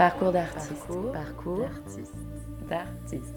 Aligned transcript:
Parcours 0.00 0.32
d'artiste. 0.32 0.86
Parcours, 1.12 1.68
d'artiste. 2.70 3.34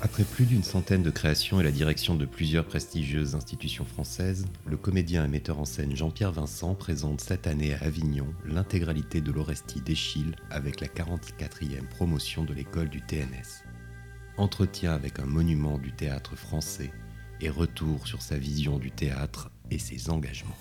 Après 0.00 0.24
plus 0.24 0.46
d'une 0.46 0.62
centaine 0.62 1.02
de 1.02 1.10
créations 1.10 1.60
et 1.60 1.62
la 1.62 1.72
direction 1.72 2.14
de 2.14 2.24
plusieurs 2.24 2.64
prestigieuses 2.64 3.34
institutions 3.34 3.84
françaises, 3.84 4.46
le 4.64 4.78
comédien 4.78 5.26
et 5.26 5.28
metteur 5.28 5.60
en 5.60 5.66
scène 5.66 5.94
Jean-Pierre 5.94 6.32
Vincent 6.32 6.74
présente 6.74 7.20
cette 7.20 7.46
année 7.46 7.74
à 7.74 7.84
Avignon 7.84 8.28
l'intégralité 8.46 9.20
de 9.20 9.30
l'Orestie 9.30 9.82
d'Echille 9.82 10.34
avec 10.50 10.80
la 10.80 10.86
44e 10.86 11.86
promotion 11.86 12.44
de 12.44 12.54
l'école 12.54 12.88
du 12.88 13.02
TNS. 13.02 13.62
Entretien 14.38 14.94
avec 14.94 15.18
un 15.18 15.26
monument 15.26 15.76
du 15.76 15.92
théâtre 15.92 16.34
français 16.34 16.92
et 17.42 17.50
retour 17.50 18.06
sur 18.06 18.22
sa 18.22 18.38
vision 18.38 18.78
du 18.78 18.90
théâtre 18.90 19.50
et 19.70 19.78
ses 19.78 20.08
engagements. 20.08 20.56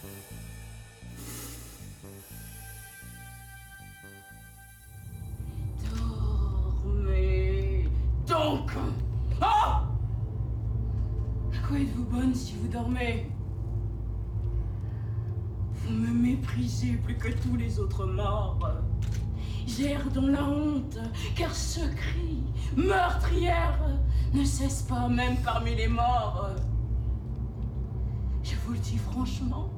Vous 15.73 15.93
me 15.93 16.13
méprisez 16.13 16.97
plus 16.97 17.15
que 17.15 17.29
tous 17.29 17.55
les 17.55 17.79
autres 17.79 18.05
morts. 18.05 18.59
J'erre 19.65 20.09
dans 20.13 20.27
la 20.27 20.43
honte, 20.43 20.97
car 21.35 21.55
ce 21.55 21.79
cri 21.79 22.43
meurtrière 22.75 23.79
ne 24.33 24.43
cesse 24.43 24.81
pas 24.81 25.07
même 25.07 25.37
parmi 25.45 25.75
les 25.75 25.87
morts. 25.87 26.49
Je 28.43 28.55
vous 28.65 28.73
le 28.73 28.79
dis 28.79 28.97
franchement, 28.97 29.69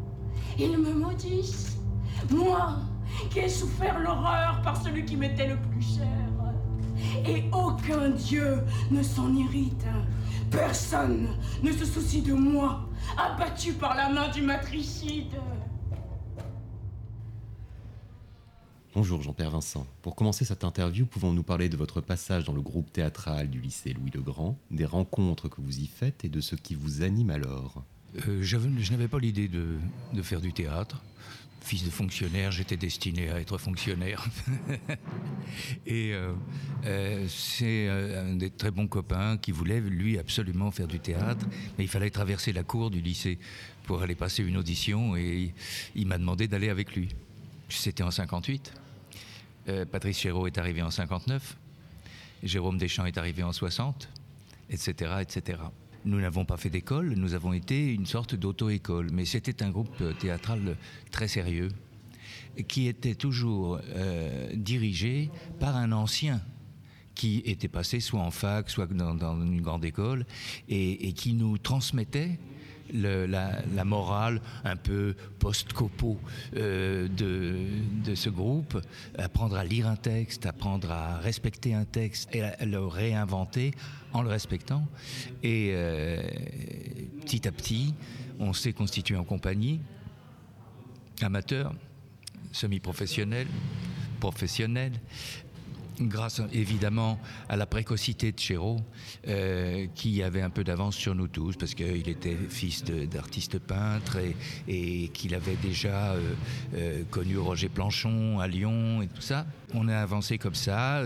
ils 0.58 0.78
me 0.78 0.94
maudissent. 0.94 1.78
Moi, 2.32 2.78
qui 3.30 3.40
ai 3.40 3.50
souffert 3.50 4.00
l'horreur 4.00 4.62
par 4.64 4.82
celui 4.82 5.06
qui 5.06 5.16
m'était 5.16 5.48
le 5.48 5.58
plus 5.58 5.98
cher. 5.98 6.08
Et 7.28 7.44
aucun 7.52 8.10
dieu 8.10 8.64
ne 8.90 9.04
s'en 9.04 9.32
irrite. 9.36 9.86
Personne 10.52 11.30
ne 11.64 11.72
se 11.72 11.86
soucie 11.86 12.22
de 12.22 12.34
moi, 12.34 12.90
abattu 13.18 13.72
par 13.72 13.96
la 13.96 14.10
main 14.10 14.30
du 14.30 14.42
matricide. 14.42 15.34
Bonjour 18.94 19.22
Jean-Pierre 19.22 19.52
Vincent. 19.52 19.88
Pour 20.02 20.14
commencer 20.14 20.44
cette 20.44 20.66
interview, 20.66 21.06
pouvons-nous 21.06 21.44
parler 21.44 21.70
de 21.70 21.78
votre 21.78 22.02
passage 22.02 22.44
dans 22.44 22.54
le 22.54 22.60
groupe 22.60 22.92
théâtral 22.92 23.50
du 23.50 23.62
lycée 23.62 23.94
Louis 23.94 24.12
le 24.14 24.22
Grand, 24.22 24.58
des 24.70 24.84
rencontres 24.84 25.48
que 25.48 25.62
vous 25.62 25.80
y 25.80 25.88
faites 25.88 26.26
et 26.26 26.30
de 26.30 26.42
ce 26.42 26.56
qui 26.56 26.76
vous 26.76 27.02
anime 27.02 27.30
alors? 27.30 27.84
Euh, 28.28 28.40
je 28.42 28.58
n'avais 28.92 29.08
pas 29.08 29.20
l'idée 29.20 29.48
de, 29.48 29.78
de 30.14 30.22
faire 30.22 30.42
du 30.42 30.52
théâtre. 30.52 31.02
Fils 31.62 31.84
de 31.86 31.92
fonctionnaire, 31.92 32.52
j'étais 32.52 32.76
destiné 32.76 33.30
à 33.30 33.40
être 33.40 33.58
fonctionnaire. 33.58 34.26
Et 35.86 36.12
euh, 36.14 36.34
euh, 36.86 37.26
c'est 37.30 37.88
euh, 37.88 38.32
un 38.32 38.36
des 38.36 38.50
très 38.50 38.72
bons 38.72 38.88
copains 38.88 39.38
qui 39.38 39.52
voulait, 39.52 39.80
lui, 39.80 40.18
absolument 40.18 40.72
faire 40.72 40.88
du 40.88 41.00
théâtre. 41.00 41.46
Mais 41.78 41.84
il 41.84 41.88
fallait 41.88 42.10
traverser 42.10 42.52
la 42.52 42.64
cour 42.64 42.90
du 42.90 43.00
lycée 43.00 43.38
pour 43.84 44.02
aller 44.02 44.16
passer 44.16 44.44
une 44.44 44.58
audition 44.58 45.16
et 45.16 45.54
il 45.96 46.08
m'a 46.08 46.18
demandé 46.18 46.48
d'aller 46.48 46.70
avec 46.70 46.96
lui. 46.96 47.10
C'était 47.70 48.04
en 48.04 48.12
58. 48.12 48.74
Euh, 49.70 49.86
Patrice 49.86 50.20
Chéreau 50.20 50.48
est 50.48 50.58
arrivé 50.58 50.82
en 50.82 50.92
59. 50.92 51.58
Jérôme 52.44 52.78
Deschamps 52.78 53.06
est 53.06 53.18
arrivé 53.18 53.44
en 53.44 53.54
60, 53.54 54.10
etc., 54.70 55.14
etc. 55.22 55.60
Nous 56.04 56.20
n'avons 56.20 56.46
pas 56.46 56.58
fait 56.58 56.70
d'école, 56.70 57.14
nous 57.16 57.36
avons 57.36 57.54
été 57.54 57.94
une 57.94 58.08
sorte 58.08 58.34
d'auto-école, 58.34 59.10
mais 59.12 59.26
c'était 59.26 59.62
un 59.62 59.70
groupe 59.70 59.96
euh, 60.02 60.14
théâtral 60.14 60.76
très 61.12 61.28
sérieux 61.28 61.70
qui 62.68 62.88
était 62.88 63.16
toujours 63.16 63.80
euh, 63.96 64.50
dirigé 64.56 65.30
par 65.60 65.78
un 65.78 65.92
ancien 65.92 66.42
qui 67.14 67.44
était 67.46 67.68
passé 67.68 68.00
soit 68.00 68.20
en 68.20 68.32
fac, 68.32 68.70
soit 68.70 68.88
dans, 68.88 69.42
une 69.42 69.62
grande 69.62 69.86
école, 69.86 70.26
et 70.68 71.14
qui 71.14 71.34
nous 71.34 71.58
transmettait 71.58 72.40
la, 72.94 73.86
morale 73.86 74.42
un 74.64 74.76
peu 74.76 75.16
post-copo 75.40 76.18
euh, 76.56 77.08
de, 77.08 77.56
de 78.04 78.16
ce 78.16 78.30
groupe, 78.30 78.80
apprendre 79.18 79.56
à 79.56 79.64
lire 79.64 79.88
un 79.88 79.96
texte, 79.96 80.46
apprendre 80.46 80.92
à 80.92 81.18
respecter 81.18 81.74
un 81.74 81.86
texte 81.86 82.30
et 82.34 82.44
à 82.44 82.66
le 82.66 82.86
réinventer 82.86 83.72
en 84.14 84.22
le 84.22 84.30
respectant. 84.30 84.86
Et 85.44 85.72
euh, 85.74 86.22
petit 87.22 87.48
à 87.48 87.52
petit, 87.52 87.94
on 88.40 88.54
s'est 88.54 88.74
constitué 88.74 89.16
en 89.16 89.24
compagnie, 89.24 89.82
amateur, 91.22 91.74
semi-professionnel, 92.52 93.48
professionnel, 94.20 94.94
grâce 96.00 96.42
évidemment 96.54 97.20
à 97.50 97.56
la 97.56 97.66
précocité 97.66 98.32
de 98.32 98.40
Chéreau, 98.40 98.78
euh, 99.28 99.88
qui 99.96 100.24
avait 100.24 100.42
un 100.42 100.50
peu 100.50 100.64
d'avance 100.64 100.96
sur 100.96 101.16
nous 101.16 101.28
tous, 101.28 101.56
parce 101.56 101.74
qu'il 101.74 102.08
était 102.10 102.38
fils 102.50 102.84
d'artiste 102.84 103.60
peintre 103.60 104.18
et, 104.68 105.10
qu'il 105.14 105.36
avait 105.36 105.56
déjà 105.56 106.14
euh, 106.14 106.34
euh, 106.76 107.04
connu 107.10 107.38
Roger 107.38 107.70
Planchon 107.70 108.40
à 108.40 108.48
Lyon 108.48 109.02
et 109.02 109.08
tout 109.08 109.22
ça. 109.22 109.46
On 109.74 109.88
a 109.88 109.98
avancé 109.98 110.38
comme 110.38 110.56
ça. 110.56 111.02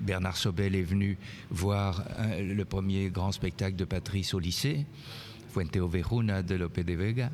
Bernard 0.00 0.36
Sobel 0.36 0.76
est 0.76 0.82
venu 0.82 1.18
voir 1.50 2.04
le 2.38 2.64
premier 2.64 3.10
grand 3.10 3.32
spectacle 3.32 3.74
de 3.76 3.84
Patrice 3.84 4.32
au 4.32 4.38
lycée, 4.38 4.86
Fuente 5.52 5.76
Overuna 5.76 6.42
de 6.42 6.54
Lope 6.54 6.80
de 6.80 6.94
Vega. 6.94 7.30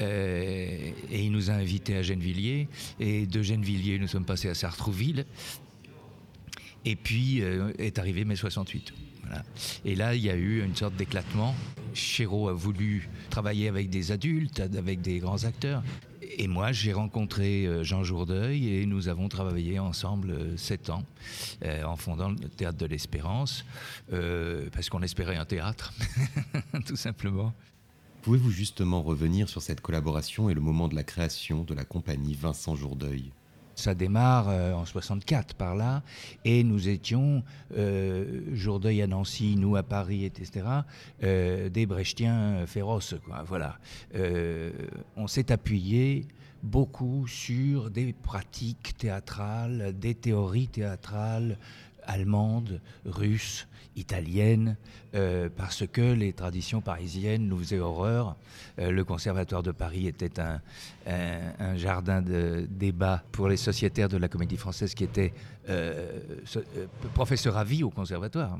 Euh, 0.00 0.90
et 1.10 1.24
il 1.24 1.30
nous 1.30 1.50
a 1.50 1.54
invités 1.54 1.96
à 1.96 2.02
Gennevilliers. 2.02 2.68
Et 2.98 3.26
de 3.26 3.42
Gennevilliers, 3.42 3.98
nous 3.98 4.08
sommes 4.08 4.24
passés 4.24 4.48
à 4.48 4.54
Sartrouville. 4.54 5.26
Et 6.84 6.96
puis 6.96 7.42
euh, 7.42 7.72
est 7.78 7.98
arrivé 7.98 8.24
mai 8.24 8.36
68. 8.36 8.92
Voilà. 9.22 9.44
Et 9.84 9.94
là, 9.94 10.14
il 10.14 10.22
y 10.22 10.30
a 10.30 10.34
eu 10.34 10.64
une 10.64 10.74
sorte 10.74 10.96
d'éclatement. 10.96 11.54
Chéreau 11.94 12.48
a 12.48 12.52
voulu 12.52 13.08
travailler 13.30 13.68
avec 13.68 13.88
des 13.88 14.10
adultes, 14.10 14.60
avec 14.60 15.00
des 15.00 15.18
grands 15.18 15.44
acteurs. 15.44 15.82
Et 16.38 16.48
moi, 16.48 16.72
j'ai 16.72 16.92
rencontré 16.92 17.66
euh, 17.66 17.84
Jean 17.84 18.04
Jourdeuil 18.04 18.68
et 18.68 18.86
nous 18.86 19.08
avons 19.08 19.28
travaillé 19.28 19.78
ensemble 19.78 20.30
euh, 20.30 20.56
sept 20.56 20.88
ans 20.88 21.04
euh, 21.64 21.84
en 21.84 21.96
fondant 21.96 22.30
le 22.30 22.48
Théâtre 22.48 22.78
de 22.78 22.86
l'Espérance, 22.86 23.64
parce 24.72 24.88
qu'on 24.88 25.02
espérait 25.02 25.36
un 25.36 25.44
théâtre, 25.44 25.92
tout 26.86 26.96
simplement. 26.96 27.52
Pouvez-vous 28.22 28.50
justement 28.50 29.02
revenir 29.02 29.48
sur 29.48 29.62
cette 29.62 29.80
collaboration 29.80 30.48
et 30.48 30.54
le 30.54 30.60
moment 30.60 30.88
de 30.88 30.94
la 30.94 31.02
création 31.02 31.64
de 31.64 31.74
la 31.74 31.84
compagnie 31.84 32.34
Vincent 32.34 32.76
Jourdeuil? 32.76 33.32
Ça 33.74 33.94
démarre 33.94 34.48
euh, 34.48 34.72
en 34.74 34.84
64 34.84 35.54
par 35.54 35.74
là, 35.74 36.02
et 36.44 36.62
nous 36.64 36.88
étions, 36.88 37.42
euh, 37.76 38.42
Jourdeuil 38.52 39.02
à 39.02 39.06
Nancy, 39.06 39.56
nous 39.56 39.76
à 39.76 39.82
Paris, 39.82 40.24
etc., 40.24 40.66
euh, 41.22 41.68
des 41.68 41.86
Brechtiens 41.86 42.66
féroces. 42.66 43.14
Voilà. 43.46 43.78
On 45.16 45.26
s'est 45.26 45.50
appuyé 45.52 46.26
beaucoup 46.62 47.26
sur 47.26 47.90
des 47.90 48.12
pratiques 48.12 48.96
théâtrales, 48.96 49.94
des 49.98 50.14
théories 50.14 50.68
théâtrales 50.68 51.58
allemandes, 52.06 52.80
russes, 53.04 53.66
italiennes, 53.96 54.76
euh, 55.14 55.48
parce 55.54 55.86
que 55.86 56.00
les 56.14 56.32
traditions 56.32 56.80
parisiennes 56.80 57.46
nous 57.46 57.58
faisaient 57.58 57.78
horreur. 57.78 58.36
Euh, 58.78 58.90
le 58.90 59.04
Conservatoire 59.04 59.62
de 59.62 59.70
Paris 59.70 60.06
était 60.06 60.40
un, 60.40 60.60
jardin 61.76 62.22
de 62.22 62.66
débat 62.70 63.22
pour 63.32 63.48
les 63.48 63.56
sociétaires 63.58 64.08
de 64.08 64.16
la 64.16 64.28
comédie 64.28 64.56
française 64.56 64.94
qui 64.94 65.04
étaient 65.04 65.34
euh, 65.68 66.20
professeurs 67.14 67.56
à 67.58 67.64
vie 67.64 67.82
au 67.82 67.90
Conservatoire. 67.90 68.56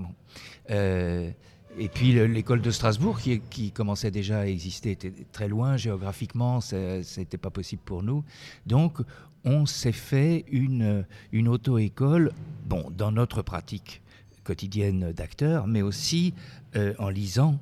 et 0.69 1.89
puis 1.95 2.13
le- 2.13 2.27
l'école 2.27 2.61
de 2.61 2.71
Strasbourg, 2.71 3.19
qui, 3.19 3.41
qui 3.41 3.73
commençait 3.73 4.11
déjà 4.11 4.41
à 4.41 4.47
exister, 4.47 4.91
était 4.91 5.13
très 5.33 5.49
loin 5.49 5.79
géographiquement, 5.79 6.61
c'était 6.61 7.39
pas 7.39 7.51
possible 7.51 7.83
pour 7.85 8.03
nous. 8.03 8.23
Donc 8.67 8.99
on 9.45 9.67
s'est 9.67 9.93
fait 9.93 10.45
une, 10.51 11.05
une 11.33 11.49
auto-école, 11.49 12.33
bon, 12.67 12.91
dans 12.97 13.13
notre 13.13 13.43
pratique 13.43 14.03
quotidienne 14.45 15.13
d'acteur, 15.13 15.67
mais 15.67 15.83
aussi 15.83 16.35
euh, 16.77 16.95
en 16.99 17.09
lisant. 17.09 17.59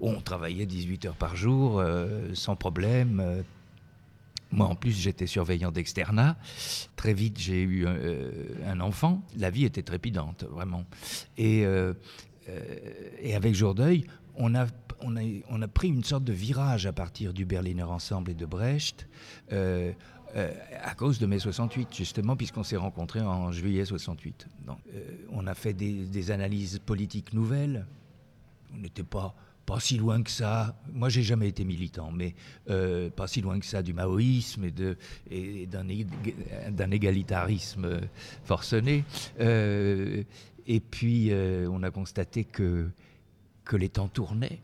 On, 0.00 0.20
travaillait 0.20 0.66
18 0.66 1.06
heures 1.06 1.14
par 1.14 1.36
jour, 1.36 1.78
euh, 1.78 2.34
sans 2.34 2.56
problème. 2.56 3.20
euh, 3.20 3.42
moi, 4.50 4.66
en 4.66 4.74
plus, 4.74 4.92
j'étais 4.92 5.26
surveillant 5.26 5.70
d'externat. 5.70 6.36
Très 6.96 7.12
vite, 7.12 7.38
j'ai 7.38 7.62
eu 7.62 7.86
un 7.88 8.78
enfant. 8.80 9.20
La 9.36 9.50
vie 9.50 9.64
était 9.64 9.82
trépidante, 9.82 10.44
vraiment. 10.44 10.84
Et, 11.36 11.66
avec 13.34 13.54
Jourdeuil, 13.54 14.06
on 14.36 14.54
a, 14.54 14.66
on, 15.00 15.16
a, 15.16 15.22
on 15.48 15.60
a 15.60 15.66
pris 15.66 15.88
une 15.88 16.04
sorte 16.04 16.22
de 16.22 16.32
virage 16.32 16.86
à 16.86 16.92
partir 16.92 17.32
du 17.32 17.44
Berliner 17.44 17.82
Ensemble 17.82 18.30
et 18.30 18.34
de 18.34 18.46
Brecht. 18.46 19.08
Euh, 20.36 20.52
à 20.82 20.94
cause 20.94 21.20
de 21.20 21.26
mai 21.26 21.38
68, 21.38 21.94
justement, 21.94 22.34
puisqu'on 22.34 22.64
s'est 22.64 22.76
rencontrés 22.76 23.20
en 23.20 23.52
juillet 23.52 23.84
68. 23.84 24.48
Donc, 24.66 24.78
euh, 24.92 25.00
on 25.30 25.46
a 25.46 25.54
fait 25.54 25.72
des, 25.72 26.30
analyses 26.30 26.80
politiques 26.84 27.32
nouvelles. 27.32 27.86
On 28.74 28.78
n'était 28.78 29.04
pas 29.04 29.34
pas 29.66 29.80
si 29.80 29.96
loin 29.96 30.22
que 30.22 30.30
ça. 30.30 30.76
Moi, 30.92 31.08
j'ai 31.08 31.22
jamais 31.22 31.48
été 31.48 31.64
militant, 31.64 32.10
mais 32.12 32.34
euh, 32.68 33.08
pas 33.08 33.26
si 33.26 33.40
loin 33.40 33.58
que 33.58 33.64
ça 33.64 33.82
du 33.82 33.94
maoïsme 33.94 34.64
et, 34.64 34.74
et 35.30 35.66
d'un, 35.66 36.90
égalitarisme 36.90 38.00
forcené. 38.44 39.04
Et 39.40 40.80
puis, 40.80 41.32
on 41.32 41.82
a 41.82 41.90
constaté 41.90 42.44
que, 42.44 42.90
que 43.64 43.76
les 43.76 43.88
temps 43.88 44.08
tournaient 44.08 44.60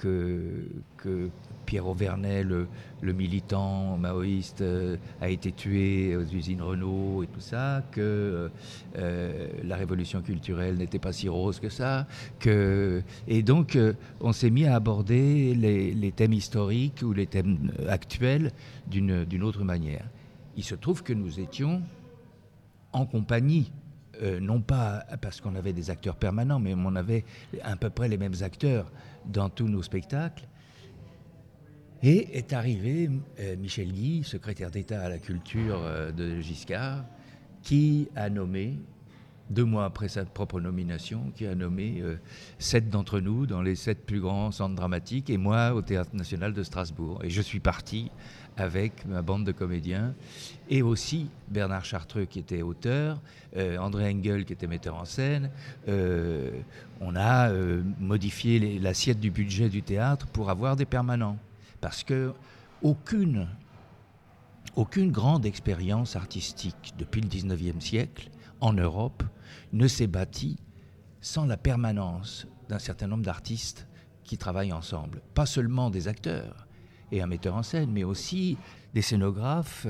que, 0.00 1.30
Pierre 1.66 1.86
Auvernay, 1.86 2.42
le, 2.42 2.66
militant 3.12 3.96
maoïste, 3.96 4.62
euh, 4.62 4.96
a 5.20 5.28
été 5.28 5.52
tué 5.52 6.16
aux 6.16 6.24
usines 6.24 6.62
Renault 6.62 7.22
et 7.22 7.26
tout 7.26 7.40
ça, 7.40 7.82
que 7.92 8.50
euh, 8.96 9.48
la 9.62 9.76
révolution 9.76 10.20
culturelle 10.22 10.78
n'était 10.78 10.98
pas 10.98 11.12
si 11.12 11.28
rose 11.28 11.60
que 11.60 11.68
ça, 11.68 12.06
que 12.38 13.02
et 13.28 13.42
donc 13.42 13.76
euh, 13.76 13.92
on 14.20 14.32
s'est 14.32 14.50
mis 14.50 14.66
à 14.66 14.74
aborder 14.74 15.54
les, 15.54 16.12
thèmes 16.12 16.32
historiques 16.32 17.02
ou 17.04 17.12
les 17.12 17.26
thèmes 17.26 17.70
actuels 17.88 18.50
d'une 18.88 19.42
autre 19.42 19.62
manière. 19.62 20.04
Il 20.56 20.64
se 20.64 20.74
trouve 20.74 21.02
que 21.02 21.12
nous 21.12 21.38
étions 21.38 21.82
en 22.92 23.06
compagnie 23.06 23.70
non 24.42 24.60
pas 24.60 25.02
parce 25.22 25.40
qu'on 25.40 25.54
avait 25.54 25.72
des 25.72 25.88
acteurs 25.88 26.16
permanents, 26.16 26.58
mais 26.58 26.74
on 26.74 26.94
avait 26.94 27.24
à 27.62 27.74
peu 27.76 27.88
près 27.88 28.06
les 28.06 28.18
mêmes 28.18 28.34
acteurs 28.42 28.90
dans 29.26 29.48
tous 29.48 29.68
nos 29.68 29.82
spectacles. 29.82 30.46
Et 32.02 32.38
est 32.38 32.52
arrivé 32.52 33.10
euh, 33.38 33.56
Michel 33.56 33.92
Guy, 33.92 34.24
secrétaire 34.24 34.70
d'État 34.70 35.02
à 35.02 35.08
la 35.08 35.18
culture 35.18 35.80
euh, 35.82 36.12
de 36.12 36.40
Giscard, 36.40 37.04
qui 37.62 38.08
a 38.16 38.30
nommé, 38.30 38.78
deux 39.50 39.64
mois 39.64 39.84
après 39.84 40.08
sa 40.08 40.24
propre 40.24 40.60
nomination, 40.60 41.32
qui 41.34 41.46
a 41.46 41.54
nommé 41.54 42.00
euh, 42.00 42.16
sept 42.58 42.88
d'entre 42.88 43.20
nous 43.20 43.46
dans 43.46 43.62
les 43.62 43.74
sept 43.74 44.06
plus 44.06 44.20
grands 44.20 44.50
centres 44.50 44.74
dramatiques 44.74 45.28
et 45.30 45.36
moi 45.36 45.74
au 45.74 45.82
Théâtre 45.82 46.14
national 46.14 46.52
de 46.54 46.62
Strasbourg. 46.62 47.20
Et 47.24 47.30
je 47.30 47.42
suis 47.42 47.60
parti 47.60 48.10
avec 48.56 49.06
ma 49.06 49.22
bande 49.22 49.44
de 49.44 49.52
comédiens 49.52 50.14
et 50.68 50.82
aussi 50.82 51.28
Bernard 51.48 51.84
Chartreux 51.84 52.24
qui 52.24 52.38
était 52.38 52.62
auteur, 52.62 53.20
André 53.56 54.12
Engel 54.12 54.44
qui 54.44 54.52
était 54.52 54.66
metteur 54.66 54.96
en 54.96 55.04
scène. 55.04 55.50
on 55.86 57.16
a 57.16 57.50
modifié 58.00 58.78
l'assiette 58.78 59.20
du 59.20 59.30
budget 59.30 59.68
du 59.68 59.82
théâtre 59.82 60.26
pour 60.26 60.50
avoir 60.50 60.76
des 60.76 60.84
permanents 60.84 61.38
parce 61.80 62.02
que 62.02 62.32
aucune, 62.82 63.46
aucune 64.76 65.10
grande 65.10 65.46
expérience 65.46 66.16
artistique 66.16 66.94
depuis 66.98 67.20
le 67.20 67.28
19e 67.28 67.80
siècle 67.80 68.30
en 68.60 68.72
Europe 68.72 69.22
ne 69.72 69.88
s'est 69.88 70.06
bâtie 70.06 70.58
sans 71.20 71.46
la 71.46 71.56
permanence 71.56 72.46
d'un 72.68 72.78
certain 72.78 73.06
nombre 73.06 73.24
d'artistes 73.24 73.86
qui 74.24 74.38
travaillent 74.38 74.72
ensemble. 74.72 75.22
Pas 75.34 75.46
seulement 75.46 75.90
des 75.90 76.08
acteurs 76.08 76.66
et 77.12 77.20
un 77.20 77.26
metteur 77.26 77.56
en 77.56 77.62
scène, 77.62 77.90
mais 77.90 78.04
aussi 78.04 78.56
des 78.94 79.02
scénographes, 79.02 79.86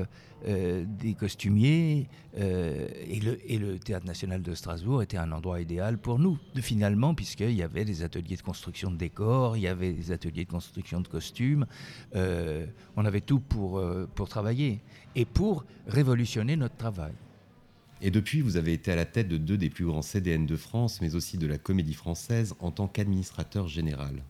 euh, 0.46 0.84
des 0.86 1.14
costumiers, 1.14 2.08
euh, 2.38 2.88
et, 3.06 3.20
le, 3.58 3.78
Théâtre 3.78 4.06
national 4.06 4.42
de 4.42 4.54
Strasbourg 4.54 5.02
était 5.02 5.16
un 5.16 5.32
endroit 5.32 5.60
idéal 5.60 5.98
pour 5.98 6.18
nous, 6.18 6.38
finalement, 6.56 7.14
puisqu'il 7.14 7.52
y 7.52 7.62
avait 7.62 7.84
des 7.84 8.02
ateliers 8.02 8.36
de 8.36 8.42
construction 8.42 8.90
de 8.90 8.96
décors, 8.96 9.56
il 9.56 9.60
y 9.60 9.68
avait 9.68 9.92
des 9.92 10.12
ateliers 10.12 10.44
de 10.44 10.50
construction 10.50 11.00
de 11.00 11.08
costumes, 11.08 11.66
euh, 12.14 12.66
on 12.96 13.04
avait 13.04 13.20
tout 13.20 13.40
pour, 13.40 13.82
pour 14.14 14.28
travailler, 14.28 14.82
et 15.14 15.24
pour 15.24 15.64
révolutionner 15.86 16.56
notre 16.56 16.76
travail. 16.76 17.12
Et 18.02 18.10
depuis, 18.10 18.40
vous 18.40 18.56
avez 18.56 18.72
été 18.72 18.90
à 18.90 18.96
la 18.96 19.04
tête 19.04 19.28
de 19.28 19.36
deux 19.36 19.58
des 19.58 19.68
plus 19.68 19.84
grands 19.84 20.00
CDN 20.00 20.46
de 20.46 20.56
France, 20.56 21.02
mais 21.02 21.14
aussi 21.14 21.36
de 21.36 21.46
la 21.46 21.58
comédie 21.58 21.94
française 21.94 22.54
en 22.58 22.70
tant 22.70 22.88
qu'administrateur 22.88 23.68
général. 23.68 24.22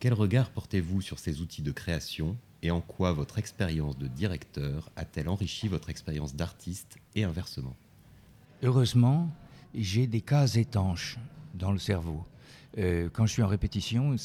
Quel 0.00 0.14
regard 0.14 0.50
portez-vous 0.50 1.02
sur 1.02 1.18
ces 1.18 1.42
outils 1.42 1.62
de 1.62 1.72
création 1.72 2.36
et 2.62 2.70
en 2.70 2.80
quoi 2.80 3.12
votre 3.12 3.38
expérience 3.38 3.98
de 3.98 4.06
directeur 4.06 4.90
a-t-elle 4.96 5.28
enrichi 5.28 5.68
votre 5.68 5.90
expérience 5.90 6.34
d'artiste 6.34 6.96
et 7.14 7.24
inversement? 7.24 7.76
Heureusement, 8.62 9.30
j'ai 9.74 10.06
des 10.06 10.22
cases 10.22 10.56
étanches 10.56 11.18
dans 11.54 11.72
le 11.72 11.78
cerveau. 11.78 12.24
Euh, 12.78 13.10
quand 13.12 13.26
je 13.26 13.32
suis 13.32 13.42
en 13.42 13.48
répétition, 13.48 14.16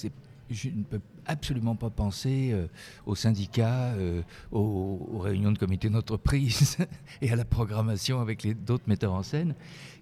je 0.49 0.69
ne 0.69 0.83
peux 0.83 1.01
absolument 1.25 1.75
pas 1.75 1.89
penser 1.89 2.51
euh, 2.51 2.67
aux 3.05 3.15
syndicats, 3.15 3.91
euh, 3.93 4.21
aux, 4.51 5.19
réunions 5.19 5.51
de 5.51 5.57
comité 5.57 5.89
d'entreprise 5.89 6.77
et 7.21 7.31
à 7.31 7.35
la 7.35 7.45
programmation 7.45 8.19
avec 8.21 8.63
d'autres 8.63 8.87
metteurs 8.87 9.13
en 9.13 9.23
scène, 9.23 9.55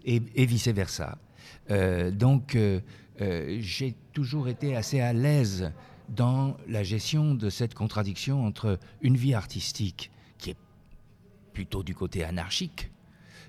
et, 0.05 0.21
et 0.35 0.45
vice-versa. 0.45 1.17
donc, 2.11 2.57
j'ai 3.59 3.95
toujours 4.13 4.47
été 4.47 4.75
assez 4.75 4.99
à 4.99 5.13
l'aise 5.13 5.71
dans 6.09 6.57
la 6.67 6.83
gestion 6.83 7.33
de 7.33 7.49
cette 7.49 7.73
contradiction 7.73 8.45
entre 8.45 8.77
une 9.01 9.17
vie 9.17 9.33
artistique 9.33 10.11
qui 10.37 10.51
est 10.51 10.57
plutôt 11.53 11.81
du 11.81 11.95
côté 11.95 12.23
anarchique 12.23 12.91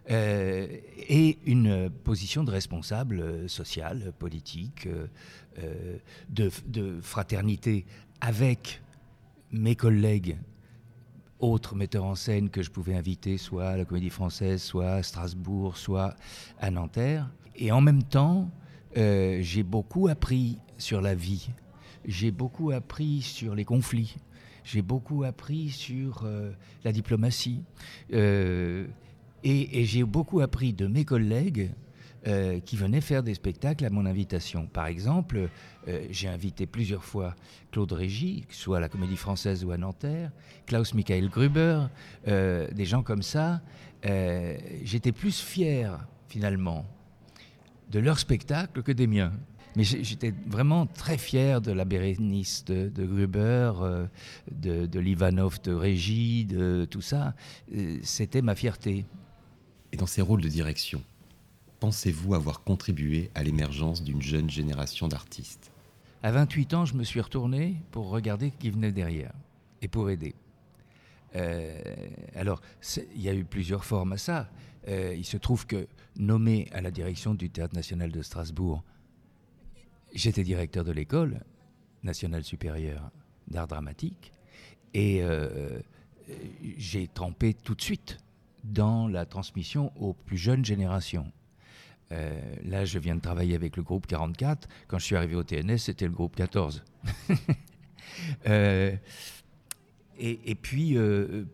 euh, 0.09 0.69
et 1.09 1.39
une 1.47 1.91
position 1.91 2.45
de 2.45 2.53
responsable 2.53 3.21
euh, 3.21 3.49
social, 3.49 4.13
politique, 4.17 4.87
euh, 5.59 5.99
de, 6.29 7.01
fraternité 7.01 7.87
avec 8.21 8.83
mes 9.51 9.75
collègues 9.75 10.37
autres 11.41 11.75
metteurs 11.75 12.05
en 12.05 12.15
scène 12.15 12.51
que 12.51 12.63
je 12.63 12.71
pouvais 12.71 12.95
inviter, 12.95 13.37
soit 13.37 13.69
à 13.71 13.77
la 13.77 13.85
Comédie 13.85 14.11
Française, 14.11 14.63
soit 14.63 14.93
à 14.93 15.03
Strasbourg, 15.03 15.77
soit 15.77 16.15
à 16.61 16.71
Nanterre. 16.71 17.29
Et 17.57 17.73
en 17.73 17.81
même 17.81 18.03
temps, 18.03 18.51
j'ai 18.95 19.63
beaucoup 19.63 20.09
appris 20.09 20.59
sur 20.79 21.03
la 21.03 21.15
vie. 21.15 21.51
J'ai 22.07 22.31
beaucoup 22.31 22.71
appris 22.71 23.21
sur 23.21 23.55
les 23.55 23.67
conflits, 23.67 24.17
j'ai 24.65 24.81
beaucoup 24.81 25.25
appris 25.25 25.69
sur 25.69 26.27
la 26.85 26.93
diplomatie, 26.93 27.63
et, 29.49 29.85
j'ai 29.85 30.05
beaucoup 30.05 30.41
appris 30.41 30.73
de 30.73 30.87
mes 30.87 31.05
collègues 31.05 31.71
euh, 32.27 32.59
qui 32.61 32.77
venaient 32.77 33.01
faire 33.01 33.23
des 33.23 33.35
spectacles 33.35 33.85
à 33.85 33.91
mon 33.91 34.07
invitation. 34.07 34.67
Par 34.67 34.87
exemple, 34.87 35.49
j'ai 36.11 36.27
invité 36.27 36.67
plusieurs 36.67 37.05
fois 37.05 37.37
Claude 37.71 37.93
Régis, 37.93 38.43
soit 38.51 38.79
à 38.79 38.81
la 38.81 38.89
Comédie 38.89 39.17
Française 39.17 39.65
ou 39.65 39.71
à 39.71 39.77
Nanterre, 39.77 40.33
Klaus 40.67 40.95
Michael 40.95 41.29
Gruber, 41.29 41.87
des 42.27 42.85
gens 42.85 43.05
comme 43.05 43.23
ça. 43.23 43.63
J'étais 44.83 45.13
plus 45.13 45.41
fier, 45.41 46.05
finalement, 46.29 46.85
de 47.91 48.01
leur 48.01 48.19
spectacle 48.19 48.83
que 48.83 48.91
des 48.91 49.07
miens. 49.07 49.33
Mais 49.77 49.85
j'étais 49.85 50.33
vraiment 50.47 50.87
très 50.87 51.19
fier 51.19 51.61
de 51.61 51.71
la 51.71 51.85
Bérénice 51.85 52.65
de, 52.65 53.05
Gruber, 53.05 53.73
euh, 53.83 54.07
de, 54.51 54.99
l'Ivanov 54.99 55.61
de 55.61 55.73
Régie, 55.73 56.47
de 56.47 56.87
tout 56.91 57.03
ça. 57.03 57.35
Euh, 57.75 57.99
c'était 58.03 58.41
ma 58.41 58.55
fierté. 58.55 59.05
Et 59.93 59.97
dans 59.97 60.07
ces 60.07 60.23
rôles 60.23 60.43
de 60.43 60.49
direction, 60.49 61.03
pensez-vous 61.81 62.35
avoir 62.35 62.63
contribué 62.63 63.31
à 63.35 63.43
l'émergence 63.43 64.03
d'une 64.03 64.23
jeune 64.23 64.51
génération 64.51 65.09
d'artistes? 65.09 65.71
À 66.23 66.33
28 66.33 66.75
ans, 66.75 66.85
je 66.85 66.95
me 66.95 67.05
suis 67.05 67.21
retourné 67.21 67.77
pour 67.93 68.09
regarder 68.09 68.51
qui 68.51 68.71
venait 68.71 68.93
derrière 68.93 69.33
et 69.83 69.89
pour 69.89 70.11
aider. 70.11 70.35
Euh, 71.35 71.79
alors, 72.35 72.61
il 73.15 73.21
y 73.23 73.29
a 73.29 73.35
eu 73.35 73.45
plusieurs 73.45 73.85
formes 73.85 74.13
à 74.13 74.19
ça. 74.19 74.49
il 74.89 75.25
se 75.25 75.37
trouve 75.37 75.67
que 75.67 75.87
nommé 76.17 76.69
à 76.73 76.81
la 76.81 76.91
direction 76.91 77.35
du 77.35 77.51
Théâtre 77.51 77.75
national 77.75 78.11
de 78.11 78.23
Strasbourg 78.23 78.83
J'étais 80.17 80.45
directeur 80.45 80.83
de 80.83 80.93
l'école 80.93 81.41
nationale 82.03 82.43
supérieure 82.43 83.11
d'art 83.49 83.67
dramatique 83.67 84.33
et 84.95 85.23
euh, 85.23 85.79
j'ai 86.79 87.07
trempé 87.07 87.53
tout 87.53 87.75
de 87.75 87.83
suite 87.83 88.17
dans 88.65 89.09
la 89.09 89.27
transmission 89.27 89.93
aux 89.97 90.13
plus 90.13 90.37
jeunes 90.37 90.65
générations. 90.65 91.31
Euh, 92.13 92.41
là, 92.65 92.85
je 92.85 92.99
viens 92.99 93.17
de 93.17 93.21
travailler 93.21 93.55
avec 93.55 93.77
le 93.77 93.83
groupe 93.83 94.07
44. 94.07 94.69
Quand 94.89 94.99
je 94.99 95.05
suis 95.05 95.17
arrivé 95.17 95.35
au 95.35 95.43
TNS, 95.43 95.79
c'était 95.79 96.07
le 96.07 96.13
groupe 96.13 96.37
14. 96.37 96.85
Euh, 98.47 98.97
et, 100.19 100.55
puis, 100.55 100.97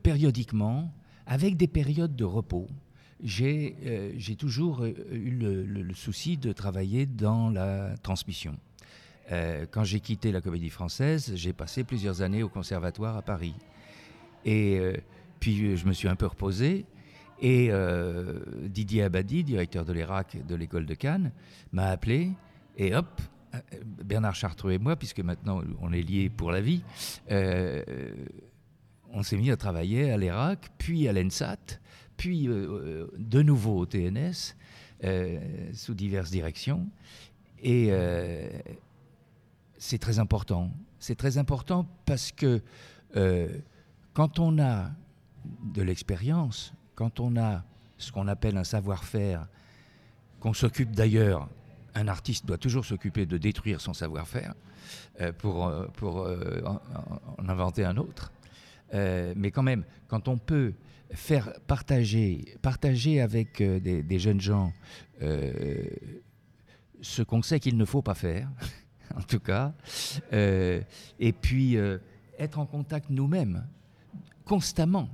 périodiquement, 0.04 0.92
avec 1.26 1.56
des 1.56 1.66
périodes 1.66 2.14
de 2.14 2.24
repos, 2.24 2.68
euh, 3.22 4.12
j'ai 4.16 4.36
toujours 4.36 4.82
euh, 4.82 4.92
eu 5.12 5.30
le, 5.30 5.94
souci 5.94 6.36
de 6.36 6.52
travailler 6.52 7.06
dans 7.06 7.50
la 7.50 7.94
transmission. 8.02 8.56
Euh, 9.30 9.66
quand 9.70 9.84
j'ai 9.84 10.00
quitté 10.00 10.32
la 10.32 10.40
comédie 10.40 10.70
française, 10.70 11.32
j'ai 11.36 11.52
passé 11.52 11.84
plusieurs 11.84 12.22
années 12.22 12.42
au 12.42 12.48
conservatoire 12.48 13.16
à 13.16 13.22
Paris. 13.22 13.54
Et 14.44 14.80
puis 15.42 15.76
je 15.76 15.86
me 15.86 15.92
suis 15.92 16.06
un 16.06 16.14
peu 16.14 16.26
reposé. 16.26 16.86
Et 17.40 17.72
Didier 18.68 19.02
Abadi, 19.02 19.42
directeur 19.42 19.84
de 19.84 19.92
l'ERAC 19.92 20.46
de 20.46 20.54
l'école 20.54 20.86
de 20.86 20.94
Cannes, 20.94 21.32
m'a 21.72 21.86
appelé. 21.86 22.30
Et 22.76 22.94
hop, 22.94 23.20
Bernard 24.04 24.36
Chartreux 24.36 24.70
et 24.70 24.78
moi, 24.78 24.94
puisque 24.94 25.18
maintenant 25.18 25.60
on 25.80 25.92
est 25.92 26.02
liés 26.02 26.30
pour 26.30 26.52
la 26.52 26.60
vie, 26.60 26.84
on 29.10 29.24
s'est 29.24 29.36
mis 29.36 29.50
à 29.50 29.56
travailler 29.56 30.12
à 30.12 30.16
l'ERAC, 30.16 30.70
puis 30.78 31.08
à 31.08 31.12
l'ENSAT 31.12 31.80
puis 32.22 32.46
euh, 32.46 32.52
euh, 32.52 33.10
de 33.18 33.42
nouveau 33.42 33.80
au 33.80 33.86
TNS, 33.86 34.54
euh, 35.02 35.40
sous 35.72 35.92
diverses 35.92 36.30
directions. 36.30 36.86
Et 37.64 37.90
c'est 39.76 39.98
très 39.98 40.20
important. 40.20 40.70
C'est 41.00 41.16
très 41.16 41.38
important 41.38 41.88
parce 42.06 42.30
que 42.30 42.60
euh, 43.16 43.48
quand 44.14 44.38
on 44.38 44.60
a 44.60 44.90
de 45.62 45.82
l'expérience, 45.82 46.74
quand 46.94 47.20
on 47.20 47.36
a 47.36 47.64
ce 47.98 48.12
qu'on 48.12 48.28
appelle 48.28 48.56
un 48.56 48.64
savoir-faire, 48.64 49.46
qu'on 50.40 50.54
s'occupe 50.54 50.92
d'ailleurs, 50.92 51.48
un 51.94 52.08
artiste 52.08 52.46
doit 52.46 52.58
toujours 52.58 52.84
s'occuper 52.84 53.26
de 53.26 53.36
détruire 53.38 53.80
son 53.80 53.92
savoir-faire 53.92 54.54
euh, 55.20 55.32
pour, 55.32 55.66
euh, 55.66 55.86
pour 55.94 56.26
en, 56.64 57.48
inventer 57.48 57.84
un 57.84 57.96
autre. 57.96 58.32
mais 58.92 59.50
quand 59.50 59.62
même, 59.62 59.84
quand 60.08 60.28
on 60.28 60.38
peut 60.38 60.74
faire 61.10 61.52
partager, 61.66 62.56
partager 62.62 63.20
avec 63.20 63.62
des, 63.62 64.18
jeunes 64.18 64.40
gens 64.40 64.72
ce 67.02 67.22
qu'on 67.22 67.42
sait 67.42 67.60
qu'il 67.60 67.76
ne 67.76 67.84
faut 67.84 68.00
pas 68.00 68.14
faire, 68.14 68.48
en 69.16 69.22
tout 69.22 69.40
cas. 69.40 69.74
Euh, 70.32 70.80
et 71.18 71.32
puis 71.32 71.76
euh, 71.76 71.98
être 72.38 72.58
en 72.58 72.66
contact 72.66 73.10
nous-mêmes, 73.10 73.66
constamment, 74.46 75.08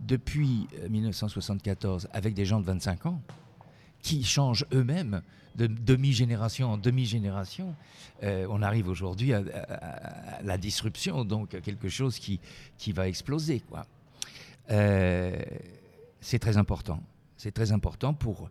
depuis 0.00 0.66
1974, 0.88 2.04
euh, 2.04 2.08
avec 2.12 2.34
des 2.34 2.44
gens 2.44 2.60
de 2.60 2.66
25 2.66 3.06
ans, 3.06 3.20
qui 4.02 4.24
changent 4.24 4.66
eux-mêmes 4.72 5.22
de 5.56 5.66
demi-génération 5.66 6.72
en 6.72 6.76
demi-génération. 6.76 7.74
on 8.22 8.62
arrive 8.62 8.88
aujourd'hui 8.88 9.32
à, 9.32 9.42
la 10.44 10.56
disruption, 10.56 11.24
donc 11.24 11.52
à 11.54 11.60
quelque 11.60 11.88
chose 11.88 12.20
qui, 12.20 12.38
qui 12.76 12.92
va 12.92 13.08
exploser. 13.08 13.60
Quoi. 13.68 13.84
c'est 14.68 16.38
très 16.38 16.56
important. 16.58 17.02
C'est 17.36 17.50
très 17.50 17.72
important 17.72 18.14
pour, 18.14 18.50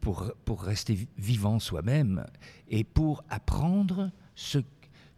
pour, 0.00 0.32
pour 0.46 0.62
rester 0.62 1.06
vivant 1.18 1.58
soi-même 1.58 2.24
et 2.70 2.84
pour 2.84 3.22
apprendre 3.28 4.10
ce, 4.34 4.58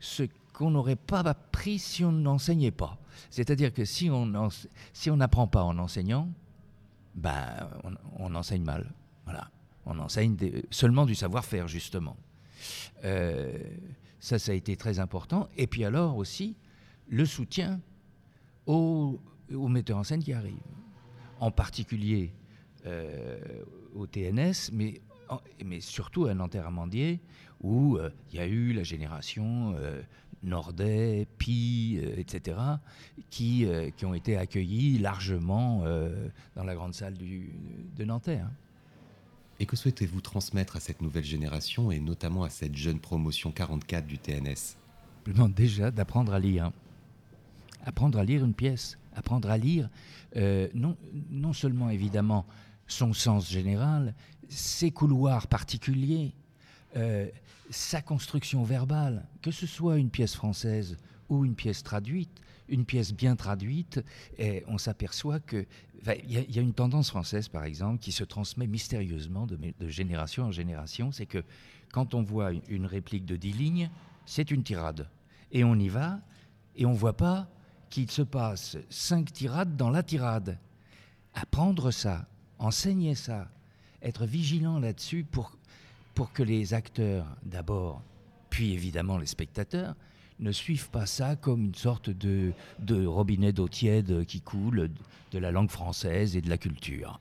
ce 0.00 0.24
qu'on 0.58 0.72
n'aurait 0.72 0.96
pas 0.96 1.20
appris 1.20 1.78
si 1.78 2.04
on 2.04 2.10
n'enseignait 2.10 2.72
pas. 2.72 2.98
C'est-à-dire 3.30 3.72
que 3.72 3.84
si 3.84 4.10
on 4.10 4.26
n'apprend 5.16 5.46
pas 5.46 5.62
en 5.62 5.78
enseignant, 5.78 6.28
ben, 7.14 7.70
on, 8.18 8.34
enseigne 8.34 8.64
mal. 8.64 8.92
On 9.86 9.98
enseigne 10.00 10.36
seulement 10.70 11.06
du 11.06 11.14
savoir-faire, 11.14 11.68
justement. 11.68 12.16
Euh, 13.04 13.56
ça, 14.18 14.40
ça 14.40 14.50
a 14.50 14.54
été 14.56 14.76
très 14.76 14.98
important. 14.98 15.48
Et 15.56 15.68
puis 15.68 15.84
alors 15.84 16.16
aussi, 16.16 16.56
le 17.08 17.24
soutien 17.24 17.80
aux, 18.66 19.20
metteurs 19.50 19.98
en 19.98 20.04
scène 20.04 20.22
qui 20.22 20.32
arrivent. 20.32 20.56
En 21.38 21.52
particulier 21.52 22.34
euh, 22.84 23.38
au 23.94 24.08
TNS, 24.08 24.72
mais, 24.72 25.00
surtout 25.80 26.26
à 26.26 26.34
Nanterre-Amandier, 26.34 27.20
où 27.60 27.96
euh, 27.96 28.10
il 28.32 28.38
y 28.38 28.40
a 28.40 28.46
eu 28.46 28.72
la 28.72 28.82
génération 28.82 29.76
Nordet, 30.42 31.26
Pi, 31.38 32.00
euh, 32.02 32.14
etc., 32.16 32.58
qui, 33.30 33.66
qui 33.96 34.06
ont 34.06 34.14
été 34.14 34.36
accueillis 34.36 34.98
largement 34.98 35.84
dans 36.56 36.64
la 36.64 36.74
grande 36.74 36.94
salle 36.94 37.14
du, 37.14 37.52
de 37.96 38.04
Nanterre. 38.04 38.48
Et 39.60 39.66
que 39.66 39.76
souhaitez-vous 39.76 40.20
transmettre 40.20 40.76
à 40.76 40.80
cette 40.80 41.02
nouvelle 41.02 41.24
génération 41.24 41.90
et 41.90 41.98
notamment 41.98 42.44
à 42.44 42.50
cette 42.50 42.76
jeune 42.76 43.00
promotion 43.00 43.50
44 43.50 44.06
du 44.06 44.18
TNS 44.18 44.76
Je 45.26 45.32
demande 45.32 45.52
déjà 45.52 45.90
d'apprendre 45.90 46.32
à 46.32 46.38
lire. 46.38 46.70
Apprendre 47.84 48.18
à 48.18 48.24
lire 48.24 48.44
une 48.44 48.54
pièce, 48.54 48.98
apprendre 49.14 49.50
à 49.50 49.58
lire 49.58 49.90
non, 50.74 50.96
non 51.30 51.52
seulement 51.52 51.90
évidemment 51.90 52.46
son 52.88 53.12
sens 53.12 53.50
général, 53.50 54.14
ses 54.48 54.90
couloirs 54.90 55.46
particuliers, 55.46 56.32
euh, 56.96 57.28
sa 57.70 58.00
construction 58.00 58.62
verbale, 58.64 59.26
que 59.42 59.50
ce 59.50 59.66
soit 59.66 59.98
une 59.98 60.10
pièce 60.10 60.34
française 60.34 60.96
ou 61.28 61.44
une 61.44 61.54
pièce 61.54 61.82
traduite, 61.82 62.40
une 62.68 62.84
pièce 62.84 63.12
bien 63.12 63.36
traduite, 63.36 64.02
et 64.38 64.64
on 64.68 64.78
s'aperçoit 64.78 65.40
que 65.40 65.66
il 66.24 66.54
y, 66.54 66.58
a 66.58 66.62
une 66.62 66.74
tendance 66.74 67.10
française, 67.10 67.48
par 67.48 67.64
exemple, 67.64 67.98
qui 67.98 68.12
se 68.12 68.22
transmet 68.22 68.68
mystérieusement 68.68 69.46
de, 69.46 69.58
génération 69.88 70.44
en 70.44 70.52
génération, 70.52 71.10
c'est 71.10 71.26
que 71.26 71.42
quand 71.92 72.14
on 72.14 72.22
voit 72.22 72.52
une 72.68 72.86
réplique 72.86 73.26
de 73.26 73.34
dix 73.34 73.52
lignes, 73.52 73.90
c'est 74.24 74.52
une 74.52 74.62
tirade, 74.62 75.08
et 75.50 75.64
on 75.64 75.74
y 75.74 75.88
va, 75.88 76.20
et 76.76 76.86
on 76.86 76.92
voit 76.92 77.16
pas 77.16 77.48
qu'il 77.90 78.10
se 78.10 78.22
passe 78.22 78.76
cinq 78.90 79.32
tirades 79.32 79.76
dans 79.76 79.90
la 79.90 80.02
tirade. 80.04 80.58
Apprendre 81.34 81.90
ça, 81.90 82.26
enseigner 82.58 83.14
ça, 83.14 83.50
être 84.00 84.24
vigilant 84.24 84.78
là-dessus 84.78 85.24
pour 85.24 85.57
pour 86.18 86.32
que 86.32 86.42
les 86.42 86.74
acteurs, 86.74 87.24
d'abord, 87.44 88.02
puis 88.50 88.72
évidemment 88.72 89.18
les 89.18 89.26
spectateurs, 89.26 89.94
ne 90.40 90.50
suivent 90.50 90.90
pas 90.90 91.06
ça 91.06 91.36
comme 91.36 91.66
une 91.66 91.76
sorte 91.76 92.10
de, 92.10 92.52
robinet 93.06 93.52
d'eau 93.52 93.68
tiède 93.68 94.24
qui 94.26 94.40
coule 94.40 94.90
de 95.30 95.38
la 95.38 95.52
langue 95.52 95.70
française 95.70 96.34
et 96.34 96.40
de 96.40 96.50
la 96.50 96.58
culture. 96.58 97.20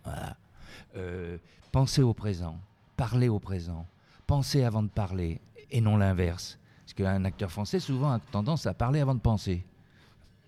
Euh, 0.95 1.37
pensez 1.71 2.01
au 2.01 2.15
présent, 2.15 2.59
parlez 2.95 3.29
au 3.29 3.37
présent, 3.37 3.85
pensez 4.25 4.63
avant 4.63 4.81
de 4.81 4.89
parler, 4.89 5.41
et 5.69 5.79
non 5.79 5.97
l'inverse. 5.97 6.57
Parce 6.83 6.95
qu'un 6.95 7.23
acteur 7.23 7.51
français, 7.51 7.79
souvent, 7.79 8.13
a 8.13 8.19
tendance 8.19 8.65
à 8.65 8.73
parler 8.73 8.99
avant 8.99 9.13
de 9.13 9.19
penser. 9.19 9.63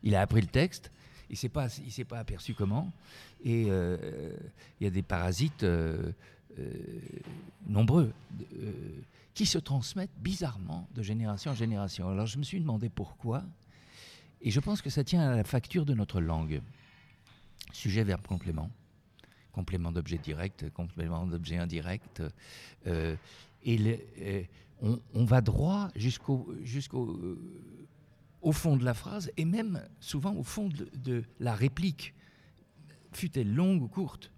Il 0.02 0.16
a 0.16 0.22
appris 0.22 0.42
le 0.42 0.48
texte, 0.48 0.92
il 1.30 1.34
ne 1.34 1.38
s'est 1.38 2.04
pas, 2.04 2.18
aperçu 2.18 2.56
comment, 2.56 2.92
et 3.44 3.68
euh, 3.70 4.32
il 4.82 4.86
y 4.86 4.88
a 4.88 4.90
des 4.90 5.04
parasites. 5.04 5.62
Euh, 5.62 6.14
nombreux, 7.68 8.12
euh, 8.56 8.72
qui 9.34 9.46
se 9.46 9.58
transmettent 9.58 10.18
bizarrement 10.18 10.88
de 10.96 11.02
génération 11.02 11.52
en 11.52 11.56
génération. 11.56 12.10
Alors 12.10 12.26
je 12.26 12.38
me 12.38 12.44
suis 12.44 12.60
demandé 12.60 12.90
pourquoi, 12.90 13.44
et 14.42 14.52
je 14.52 14.60
pense 14.60 14.82
que 14.82 14.90
ça 14.90 15.04
tient 15.04 15.22
à 15.22 15.36
la 15.36 15.44
facture 15.44 15.86
de 15.86 15.94
notre 15.94 16.22
langue. 16.22 16.62
Sujet, 17.72 18.04
verbe, 18.04 18.26
complément. 18.26 18.70
Complément 19.52 19.92
d'objet 19.92 20.18
direct, 20.18 20.70
complément 20.72 21.26
d'objet 21.26 21.58
indirect. 21.58 22.24
Euh, 22.88 23.16
et 23.64 24.48
on, 24.82 25.26
va 25.26 25.42
droit 25.42 25.90
jusqu'au 25.96 26.54
jusqu'au 26.64 27.20
au 28.42 28.54
fond 28.54 28.78
de 28.78 28.86
la 28.86 28.94
phrase 28.94 29.32
et 29.36 29.44
même 29.44 29.84
souvent 30.00 30.34
au 30.36 30.44
fond 30.44 30.70
de, 30.70 30.90
de 31.04 31.24
la 31.42 31.54
réplique, 31.54 32.14
fut-elle 33.12 33.54
longue 33.54 33.82
ou 33.82 33.88
courte? 33.88 34.32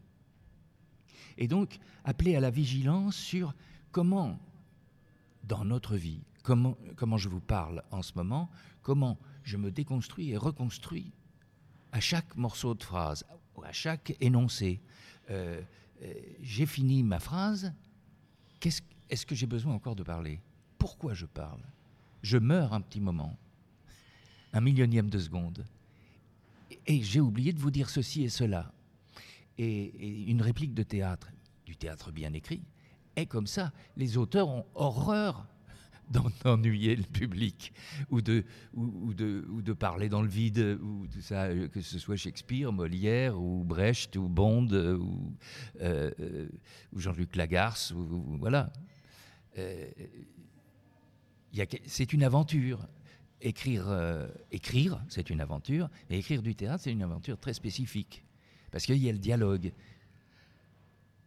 Et 1.38 1.47
donc, 1.47 1.79
appeler 2.03 2.35
à 2.35 2.39
la 2.39 2.50
vigilance 2.50 3.15
sur 3.15 3.53
comment, 3.91 4.39
dans 5.43 5.65
notre 5.65 5.95
vie, 5.95 6.21
comment, 6.43 6.77
je 7.17 7.29
vous 7.29 7.39
parle 7.39 7.83
en 7.91 8.01
ce 8.01 8.13
moment, 8.15 8.50
comment 8.81 9.17
je 9.43 9.57
me 9.57 9.71
déconstruis 9.71 10.31
et 10.31 10.38
reconstruis 10.38 11.11
à 11.91 12.00
chaque 12.00 12.35
morceau 12.35 12.73
de 12.73 12.83
phrase, 12.83 13.25
à 13.63 13.71
chaque 13.73 14.15
énoncé. 14.19 14.81
Euh, 15.29 15.61
euh, 16.03 16.13
j'ai 16.41 16.65
fini 16.65 17.03
ma 17.03 17.19
phrase, 17.19 17.73
est-ce 18.63 18.81
est 19.09 19.25
que 19.25 19.35
j'ai 19.35 19.47
besoin 19.47 19.73
encore 19.73 19.95
de 19.95 20.03
parler? 20.03 20.41
Pourquoi 20.77 21.13
je 21.13 21.25
parle? 21.25 21.61
Je 22.21 22.38
meurs 22.38 22.73
un 22.73 22.81
petit 22.81 23.01
moment, 23.01 23.38
un 24.53 24.61
millionième 24.61 25.09
de 25.09 25.19
seconde, 25.19 25.65
et 26.88 27.03
j'ai 27.03 27.19
oublié 27.19 27.53
de 27.53 27.59
vous 27.59 27.71
dire 27.71 27.89
ceci 27.89 28.23
et 28.23 28.29
cela 28.29 28.71
et, 29.62 30.24
une 30.30 30.41
réplique 30.41 30.74
de 30.74 30.84
théâtre, 30.84 31.32
du 31.65 31.75
théâtre 31.75 32.12
bien 32.12 32.34
écrit, 32.34 32.63
est 33.15 33.25
comme 33.25 33.48
ça. 33.48 33.72
Les 33.98 34.18
auteurs 34.18 34.50
ont 34.50 34.65
horreur 34.75 35.48
d'ennuyer 36.44 36.96
le 36.96 37.03
public 37.03 37.72
ou 38.10 38.22
de, 38.22 38.44
ou, 38.74 39.13
de, 39.13 39.74
parler 39.74 40.10
dans 40.10 40.22
le 40.22 40.27
vide, 40.27 40.77
ou 40.82 41.08
tout 41.08 41.22
ça, 41.22 41.48
que 41.70 41.80
ce 41.80 42.00
soit 42.00 42.18
Shakespeare, 42.18 42.72
Molière, 42.74 43.39
ou 43.39 43.63
Brecht, 43.63 44.18
ou 44.18 44.27
Bond, 44.27 44.68
ou, 44.74 45.34
euh, 45.80 46.50
ou 46.94 47.00
Jean-Luc 47.00 47.36
Lagarce, 47.36 47.91
ou, 47.91 48.38
voilà. 48.39 48.74
Euh, 49.58 49.89
c'est 51.86 52.13
une 52.13 52.24
aventure. 52.24 52.88
Écrire, 53.44 53.86
euh, 53.88 54.27
écrire 54.51 55.03
c'est 55.10 55.30
une 55.32 55.41
aventure, 55.41 55.89
mais 56.10 56.20
écrire 56.20 56.44
du 56.44 56.56
théâtre, 56.56 56.84
c'est 56.84 56.91
une 56.91 57.01
aventure 57.01 57.39
très 57.39 57.53
spécifique. 57.53 58.24
Parce 58.72 58.86
qu'il 58.86 58.98
y 58.98 59.10
a 59.10 59.12
le 59.12 59.20
dialogue. 59.20 59.74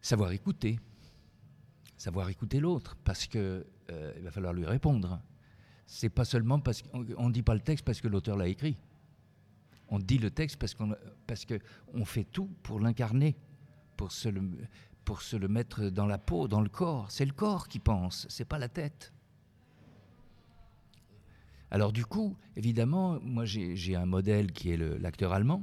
Savoir 0.01 0.33
écouter. 0.33 0.81
Savoir 1.97 2.29
écouter 2.29 2.61
l'autre, 2.61 2.97
parce 3.05 3.27
qu'il 3.27 3.41
euh, 3.41 4.13
va 4.23 4.31
falloir 4.31 4.53
lui 4.53 4.67
répondre. 4.67 5.21
C'est 5.87 6.09
pas 6.09 6.25
seulement 6.25 6.59
parce 6.59 6.83
qu'on 6.83 7.29
ne 7.29 7.33
dit 7.33 7.43
pas 7.43 7.55
le 7.55 7.61
texte 7.61 7.85
parce 7.85 8.01
que 8.01 8.09
l'auteur 8.09 8.37
l'a 8.37 8.49
écrit. 8.49 8.77
On 9.89 9.99
dit 9.99 10.19
le 10.19 10.31
texte 10.31 10.57
parce 10.57 10.75
qu'on 10.75 10.97
parce 11.27 11.45
que 11.45 11.59
on 11.93 12.05
fait 12.05 12.25
tout 12.25 12.51
pour 12.63 12.81
l'incarner, 12.81 13.37
pour 13.97 14.13
se 14.13 14.29
le, 14.29 14.43
pour 15.05 15.23
se 15.23 15.37
le 15.37 15.47
mettre 15.49 15.91
dans 15.91 16.07
la 16.07 16.19
peau, 16.19 16.49
dans 16.49 16.63
le 16.63 16.69
corps. 16.69 17.11
C'est 17.11 17.27
le 17.27 17.33
corps 17.33 17.69
qui 17.69 17.79
pense, 17.79 18.27
c'est 18.29 18.47
pas 18.47 18.59
la 18.59 18.69
tête. 18.69 19.13
Alors 21.71 21.93
du 21.93 22.07
coup, 22.07 22.37
évidemment, 22.57 23.19
moi 23.21 23.45
j'ai 23.45 23.97
un 23.97 24.07
modèle 24.07 24.53
qui 24.53 24.71
est 24.71 24.77
l'acteur 24.77 25.33
allemand, 25.33 25.63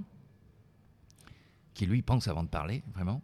qui 1.73 1.85
lui 1.85 2.01
pense 2.01 2.27
avant 2.27 2.43
de 2.43 2.49
parler, 2.49 2.83
vraiment. 2.93 3.21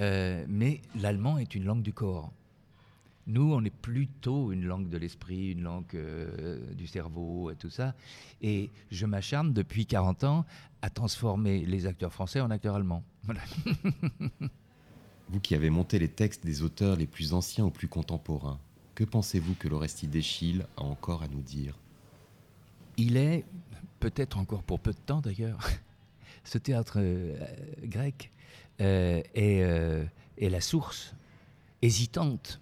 Euh, 0.00 0.44
mais 0.48 0.80
l'allemand 0.96 1.38
est 1.38 1.54
une 1.54 1.64
langue 1.64 1.82
du 1.82 1.92
corps. 1.92 2.32
Nous, 3.26 3.54
on 3.54 3.64
est 3.64 3.74
plutôt 3.74 4.52
une 4.52 4.66
langue 4.66 4.90
de 4.90 4.98
l'esprit, 4.98 5.52
une 5.52 5.62
langue 5.62 5.86
euh, 5.94 6.74
du 6.74 6.86
cerveau, 6.86 7.50
et 7.50 7.56
tout 7.56 7.70
ça. 7.70 7.94
Et 8.42 8.70
je 8.90 9.06
m'acharne 9.06 9.52
depuis 9.52 9.86
40 9.86 10.24
ans 10.24 10.44
à 10.82 10.90
transformer 10.90 11.64
les 11.64 11.86
acteurs 11.86 12.12
français 12.12 12.40
en 12.40 12.50
acteurs 12.50 12.74
allemands. 12.74 13.02
vous 15.30 15.40
qui 15.40 15.54
avez 15.54 15.70
monté 15.70 15.98
les 15.98 16.08
textes 16.08 16.44
des 16.44 16.62
auteurs 16.62 16.96
les 16.96 17.06
plus 17.06 17.32
anciens 17.32 17.64
ou 17.64 17.70
plus 17.70 17.88
contemporains, 17.88 18.60
que 18.94 19.04
pensez-vous 19.04 19.54
que 19.54 19.68
l'Orestie 19.68 20.06
d'Échille 20.06 20.66
a 20.76 20.82
encore 20.82 21.22
à 21.22 21.28
nous 21.28 21.40
dire? 21.40 21.78
Il 22.98 23.16
est, 23.16 23.44
peut-être 24.00 24.36
encore 24.36 24.62
pour 24.62 24.80
peu 24.80 24.92
de 24.92 24.98
temps 24.98 25.22
d'ailleurs, 25.22 25.58
ce 26.44 26.58
théâtre 26.58 26.98
euh, 26.98 27.36
grec 27.82 28.30
euh, 28.80 29.22
est, 29.34 30.06
est 30.38 30.48
la 30.48 30.60
source 30.60 31.14
hésitante 31.82 32.60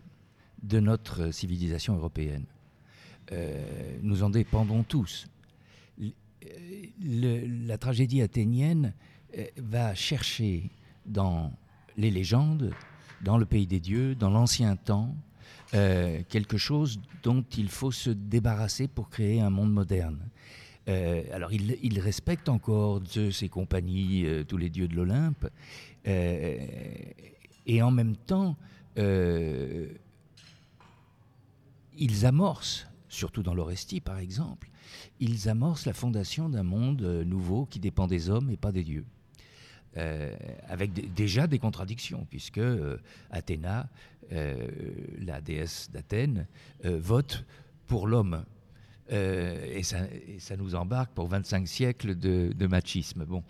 de 0.63 0.81
notre 0.81 1.31
civilisation 1.33 1.97
européenne. 1.97 2.47
Euh, 3.33 3.99
nous 4.03 4.23
en 4.23 4.31
dépendons 4.31 4.83
tous. 4.83 5.27
la 7.01 7.79
tragédie 7.79 8.21
athénienne 8.21 8.95
euh, 9.39 9.47
va 9.57 9.95
chercher 9.95 10.71
dans 11.07 11.53
les 11.97 12.11
légendes, 12.11 12.73
dans 13.23 13.39
le 13.39 13.47
pays 13.47 13.67
des 13.67 13.81
dieux, 13.81 14.15
dans 14.15 14.31
l'ancien 14.31 14.77
temps, 14.77 15.15
euh, 15.75 16.23
quelque 16.29 16.59
chose 16.59 17.01
dont 17.23 17.45
il 17.57 17.69
faut 17.69 17.93
se 17.93 18.11
débarrasser 18.11 18.89
pour 18.89 19.09
créer 19.09 19.41
un 19.41 19.51
monde 19.51 19.73
moderne. 19.73 20.19
Alors 20.87 21.53
il, 21.53 22.01
respecte 22.01 22.49
encore 22.49 23.05
Zeus 23.07 23.43
et 23.43 23.49
compagnie, 23.49 24.27
tous 24.49 24.57
les 24.57 24.69
dieux 24.69 24.89
de 24.89 24.97
l'Olympe, 24.97 25.49
et 26.05 27.83
en 27.83 27.91
même 27.91 28.17
temps, 28.17 28.57
ils 31.97 32.27
amorcent, 32.27 32.87
surtout 33.09 33.43
dans 33.43 33.55
l'Orestie 33.55 34.01
par 34.01 34.19
exemple, 34.19 34.71
ils 35.21 35.49
amorcent 35.49 35.87
la 35.87 35.93
fondation 35.93 36.49
d'un 36.49 36.63
monde 36.63 37.03
euh, 37.03 37.25
nouveau 37.25 37.67
qui 37.67 37.81
dépend 37.81 38.07
des 38.07 38.31
hommes 38.31 38.51
et 38.51 38.57
pas 38.57 38.73
des 38.73 38.85
dieux. 38.85 39.05
Euh, 39.99 40.35
avec 40.69 41.15
déjà 41.15 41.47
des 41.47 41.59
contradictions, 41.59 42.27
puisque 42.31 42.59
euh, 42.59 42.99
Athéna, 43.31 43.89
la 44.31 45.43
déesse 45.43 45.91
d'Athènes, 45.93 46.47
vote 46.85 47.45
pour 47.87 48.07
l'homme. 48.07 48.47
Et 49.11 49.83
ça, 49.83 49.99
ça, 50.39 50.57
nous 50.57 50.75
embarque 50.75 51.13
pour 51.13 51.29
25 51.29 51.69
siècles 51.69 52.15
de, 52.15 52.67
machisme. 52.67 53.25
Bon, 53.25 53.43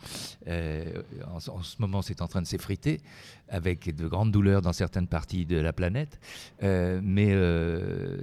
en, 0.48 1.36
en, 1.36 1.62
ce 1.62 1.76
moment, 1.78 2.02
c'est 2.02 2.20
en 2.20 2.26
train 2.26 2.42
de 2.42 2.46
s'effriter, 2.46 3.00
avec 3.48 3.94
de 3.94 4.08
grandes 4.08 4.32
douleurs 4.32 4.62
dans 4.62 4.72
certaines 4.72 5.06
parties 5.06 5.46
de 5.46 5.58
la 5.58 5.72
planète, 5.72 6.18
mais 6.60 7.32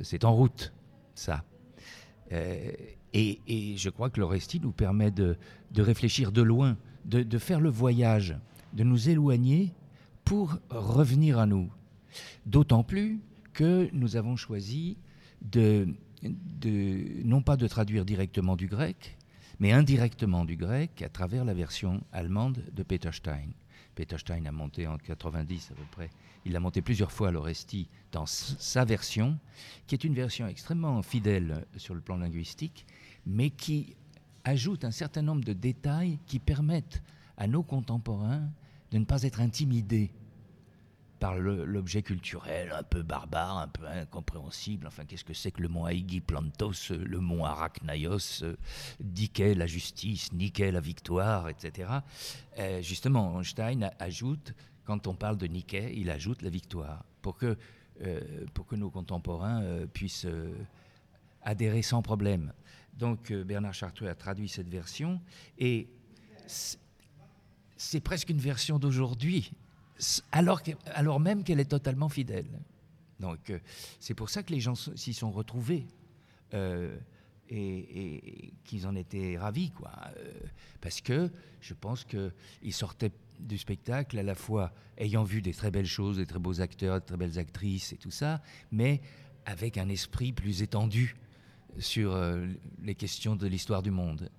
c'est 0.04 0.26
en 0.26 0.34
route, 0.34 0.74
ça. 1.16 1.44
Et, 3.14 3.76
je 3.78 3.90
crois 3.90 4.10
que 4.10 4.20
l'Orestie 4.20 4.60
nous 4.60 4.72
permet 4.72 5.12
de, 5.12 5.38
réfléchir 5.76 6.32
de 6.32 6.42
loin, 6.42 6.78
de, 7.06 7.38
faire 7.38 7.60
le 7.60 7.70
voyage, 7.70 8.38
de 8.74 8.84
nous 8.84 9.10
éloigner 9.10 9.74
pour 10.26 10.58
revenir 10.70 11.40
à 11.40 11.46
nous. 11.46 11.70
D'autant 12.46 12.84
plus 12.84 13.20
que 13.54 13.90
nous 13.94 14.16
avons 14.16 14.36
choisi 14.36 14.98
de, 15.42 15.88
non 16.24 17.42
pas 17.42 17.58
de 17.58 17.68
traduire 17.68 18.06
directement 18.06 18.56
du 18.56 18.68
grec, 18.68 19.18
mais 19.60 19.72
indirectement 19.72 20.46
du 20.46 20.56
grec 20.56 21.02
à 21.02 21.10
travers 21.10 21.46
la 21.46 21.54
version 21.54 22.02
allemande 22.12 22.64
de 22.74 22.84
Peter 22.84 23.12
Stein. 23.12 23.50
Peter 23.96 24.18
Stein 24.18 24.46
a 24.46 24.52
monté 24.52 24.88
en 24.88 24.98
90 24.98 25.72
à 25.72 25.74
peu 25.76 25.84
près. 25.92 26.10
Il 26.46 26.56
a 26.56 26.60
monté 26.60 26.82
plusieurs 26.82 27.12
fois 27.12 27.32
l'Orestie 27.32 27.90
dans 28.12 28.26
sa 28.26 28.86
version, 28.86 29.38
qui 29.88 29.96
est 29.96 30.04
une 30.04 30.14
version 30.14 30.48
extrêmement 30.48 31.02
fidèle 31.02 31.66
sur 31.76 31.94
le 31.94 32.02
plan 32.02 32.18
linguistique, 32.18 32.86
mais 33.26 33.50
qui 33.50 33.96
ajoute 34.46 34.86
un 34.86 34.92
certain 34.92 35.22
nombre 35.22 35.44
de 35.44 35.54
détails 35.54 36.18
qui 36.26 36.40
permettent 36.40 37.04
à 37.38 37.48
nos 37.48 37.64
contemporains 37.64 38.50
de 38.92 38.98
ne 38.98 39.06
pas 39.06 39.24
être 39.24 39.42
intimidés 39.42 40.12
par 41.20 41.38
l'objet 41.38 42.02
culturel 42.02 42.72
un 42.72 42.84
peu 42.84 43.04
barbare, 43.04 43.58
un 43.58 43.68
peu 43.68 43.86
incompréhensible. 43.86 44.88
Enfin, 44.88 45.06
qu'est-ce 45.06 45.26
que 45.26 45.34
c'est 45.34 45.52
que 45.52 45.62
le 45.62 45.68
mont 45.68 45.88
Plantos, 46.26 46.92
le 46.92 47.20
mont 47.20 47.44
Arachnaios, 47.44 48.44
Dike 49.00 49.56
la 49.56 49.68
justice, 49.68 50.32
Nike 50.32 50.60
la 50.60 50.80
victoire, 50.80 51.50
etc. 51.50 51.90
Euh, 52.58 52.82
justement, 52.82 53.38
Einstein 53.38 53.92
ajoute, 54.00 54.54
quand 54.86 55.08
on 55.08 55.14
parle 55.14 55.38
de 55.38 55.48
Nike, 55.48 55.78
il 55.94 56.10
ajoute 56.10 56.42
la 56.42 56.50
victoire 56.50 57.04
pour 57.22 57.38
que, 57.38 57.58
euh, 58.02 58.46
pour 58.54 58.66
que 58.66 58.76
nos 58.76 58.90
contemporains 58.90 59.62
euh, 59.62 59.86
puissent 59.88 60.28
adhérer 61.44 61.82
sans 61.82 62.02
problème. 62.02 62.54
Donc 62.94 63.32
Bernard 63.32 63.74
Chartreux 63.74 64.08
a 64.08 64.16
traduit 64.16 64.50
cette 64.50 64.70
version 64.70 65.22
et 65.58 65.88
c'est 67.78 68.02
presque 68.02 68.30
une 68.30 68.40
version 68.40 68.78
d'aujourd'hui, 68.78 69.54
alors, 70.32 71.20
même 71.20 71.44
qu'elle 71.44 71.60
est 71.60 71.70
totalement 71.70 72.10
fidèle. 72.10 72.48
Donc 73.20 73.52
c'est 74.00 74.14
pour 74.14 74.30
ça 74.30 74.44
que 74.44 74.54
les 74.54 74.60
gens 74.60 74.76
s'y 74.76 75.14
sont 75.14 75.32
retrouvés. 75.32 75.86
Euh, 76.54 76.98
et, 77.52 78.54
qu'ils 78.64 78.86
en 78.86 78.96
étaient 78.96 79.38
ravis, 79.38 79.72
quoi. 79.72 79.92
Euh, 80.18 80.32
parce 80.82 81.02
que 81.02 81.32
je 81.62 81.74
pense 81.74 82.06
qu'ils 82.06 82.74
sortaient 82.74 83.12
du 83.40 83.58
spectacle 83.58 84.20
à 84.20 84.24
la 84.24 84.36
fois 84.36 84.72
ayant 84.98 85.24
vu 85.24 85.42
des 85.42 85.54
très 85.54 85.72
belles 85.72 85.88
choses, 85.88 86.18
des 86.18 86.26
très 86.26 86.40
beaux 86.40 86.62
acteurs, 86.62 87.00
des 87.00 87.06
très 87.06 87.18
belles 87.18 87.40
actrices 87.40 87.94
et 87.94 87.98
tout 87.98 88.12
ça, 88.12 88.42
mais 88.72 89.02
avec 89.46 89.78
un 89.78 89.90
esprit 89.90 90.32
plus 90.32 90.62
étendu 90.62 91.16
sur 91.80 92.14
euh, 92.14 92.46
les 92.84 92.96
questions 92.96 93.36
de 93.36 93.48
l'histoire 93.48 93.82
du 93.82 93.92
monde 93.92 94.30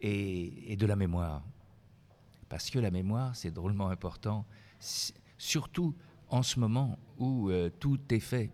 et, 0.00 0.76
de 0.76 0.86
la 0.86 0.96
mémoire. 0.96 1.44
Parce 2.48 2.70
que 2.70 2.78
la 2.78 2.90
mémoire, 2.90 3.36
c'est 3.36 3.50
drôlement 3.50 3.90
important, 3.90 4.46
surtout 5.38 5.94
en 6.28 6.42
ce 6.42 6.58
moment 6.58 6.98
où 7.18 7.50
euh, 7.50 7.70
tout 7.80 8.00
est 8.10 8.20
fait 8.20 8.50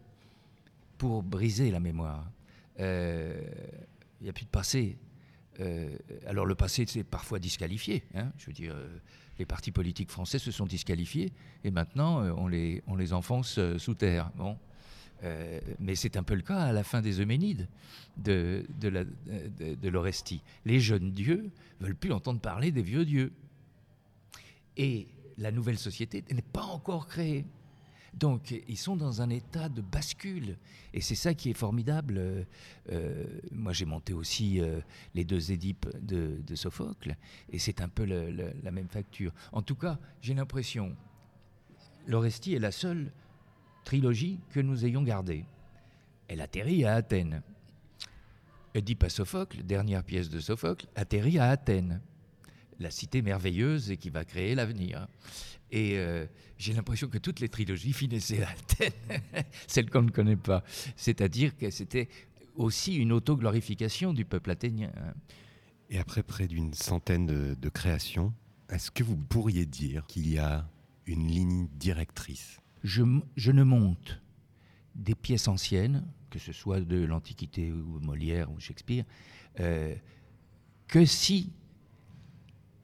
pour 0.98 1.22
briser 1.22 1.70
la 1.70 1.80
mémoire. 1.80 2.30
Euh, 2.80 3.40
il 4.20 4.24
n'y 4.24 4.30
a 4.30 4.32
plus 4.32 4.44
de 4.44 4.50
passé. 4.50 4.98
alors 6.26 6.46
le 6.46 6.54
passé, 6.54 6.84
c'est 6.86 7.04
parfois 7.04 7.38
disqualifié. 7.38 8.04
Hein. 8.14 8.32
je 8.38 8.46
veux 8.46 8.52
dire, 8.52 8.74
les 9.38 9.46
partis 9.46 9.72
politiques 9.72 10.10
français 10.10 10.38
se 10.38 10.50
sont 10.50 10.66
disqualifiés 10.66 11.32
et 11.64 11.70
maintenant 11.70 12.22
on 12.36 12.46
les, 12.46 12.82
on 12.86 12.96
les 12.96 13.12
enfonce 13.12 13.58
sous 13.78 13.94
terre. 13.94 14.30
Bon. 14.36 14.56
Euh, 15.24 15.60
mais 15.78 15.94
c'est 15.94 16.16
un 16.16 16.22
peu 16.22 16.34
le 16.34 16.42
cas 16.42 16.58
à 16.58 16.72
la 16.72 16.82
fin 16.82 17.00
des 17.00 17.20
Euménides 17.20 17.68
de, 18.16 18.66
de 18.80 19.88
l'Orestie. 19.88 20.42
Les 20.64 20.80
jeunes 20.80 21.12
dieux 21.12 21.50
veulent 21.80 21.96
plus 21.96 22.12
entendre 22.12 22.40
parler 22.40 22.72
des 22.72 22.82
vieux 22.82 23.04
dieux. 23.04 23.32
Et 24.76 25.06
la 25.38 25.50
nouvelle 25.50 25.78
société 25.78 26.24
n'est 26.30 26.42
pas 26.42 26.62
encore 26.62 27.06
créée. 27.06 27.44
Donc 28.14 28.54
ils 28.68 28.76
sont 28.76 28.94
dans 28.94 29.22
un 29.22 29.30
état 29.30 29.68
de 29.68 29.80
bascule. 29.80 30.58
Et 30.92 31.00
c'est 31.00 31.14
ça 31.14 31.32
qui 31.32 31.50
est 31.50 31.54
formidable. 31.54 32.18
Euh, 32.18 32.44
euh, 32.90 33.24
moi 33.50 33.72
j'ai 33.72 33.86
monté 33.86 34.12
aussi 34.12 34.60
les 35.14 35.24
deux 35.24 35.50
Édipes 35.52 35.88
de, 36.00 36.54
Sophocle, 36.54 37.16
et 37.50 37.58
c'est 37.58 37.80
un 37.80 37.88
peu 37.88 38.04
la 38.04 38.70
même 38.70 38.88
facture. 38.88 39.32
En 39.52 39.62
tout 39.62 39.76
cas, 39.76 39.98
j'ai 40.20 40.34
l'impression, 40.34 40.94
l'Orestie 42.06 42.54
est 42.54 42.58
la 42.58 42.72
seule 42.72 43.10
trilogie 43.84 44.38
que 44.50 44.60
nous 44.60 44.84
ayons 44.84 45.02
gardée. 45.02 45.44
Elle 46.28 46.40
atterrit 46.40 46.84
à 46.84 46.94
Athènes. 46.94 47.42
Oedipe 48.74 49.04
à 49.04 49.08
Sophocle, 49.10 49.62
dernière 49.64 50.02
pièce 50.02 50.30
de 50.30 50.40
Sophocle, 50.40 50.86
atterrit 50.94 51.38
à 51.38 51.50
Athènes, 51.50 52.00
la 52.82 52.90
cité 52.90 53.22
merveilleuse 53.22 53.90
et 53.90 53.96
qui 53.96 54.10
va 54.10 54.24
créer 54.24 54.54
l'avenir. 54.54 55.06
Et 55.70 55.96
euh, 55.96 56.26
j'ai 56.58 56.74
l'impression 56.74 57.08
que 57.08 57.18
toutes 57.18 57.40
les 57.40 57.48
trilogies 57.48 57.92
finissaient 57.92 58.42
à 58.42 58.50
Athènes, 58.50 58.92
celles 59.66 59.90
qu'on 59.90 60.02
ne 60.02 60.10
connaît 60.10 60.36
pas. 60.36 60.62
C'est-à-dire 60.96 61.56
que 61.56 61.70
c'était 61.70 62.08
aussi 62.56 62.96
une 62.96 63.12
autoglorification 63.12 64.12
du 64.12 64.24
peuple 64.26 64.50
athénien. 64.50 64.92
Et 65.88 65.98
après 65.98 66.22
près 66.22 66.46
d'une 66.46 66.74
centaine 66.74 67.26
de, 67.26 67.54
de 67.54 67.68
créations, 67.70 68.34
est-ce 68.68 68.90
que 68.90 69.04
vous 69.04 69.16
pourriez 69.16 69.66
dire 69.66 70.06
qu'il 70.06 70.28
y 70.28 70.38
a 70.38 70.66
une 71.06 71.28
ligne 71.28 71.68
directrice? 71.74 72.60
Je, 72.82 73.02
ne 73.02 73.62
monte 73.62 74.20
des 74.94 75.14
pièces 75.14 75.46
anciennes, 75.46 76.04
que 76.30 76.38
ce 76.38 76.52
soit 76.52 76.80
de 76.80 77.04
l'Antiquité 77.04 77.70
ou 77.70 78.00
Molière 78.00 78.50
ou 78.50 78.58
Shakespeare, 78.58 79.04
euh, 79.60 79.94
que 80.88 81.04
si, 81.04 81.52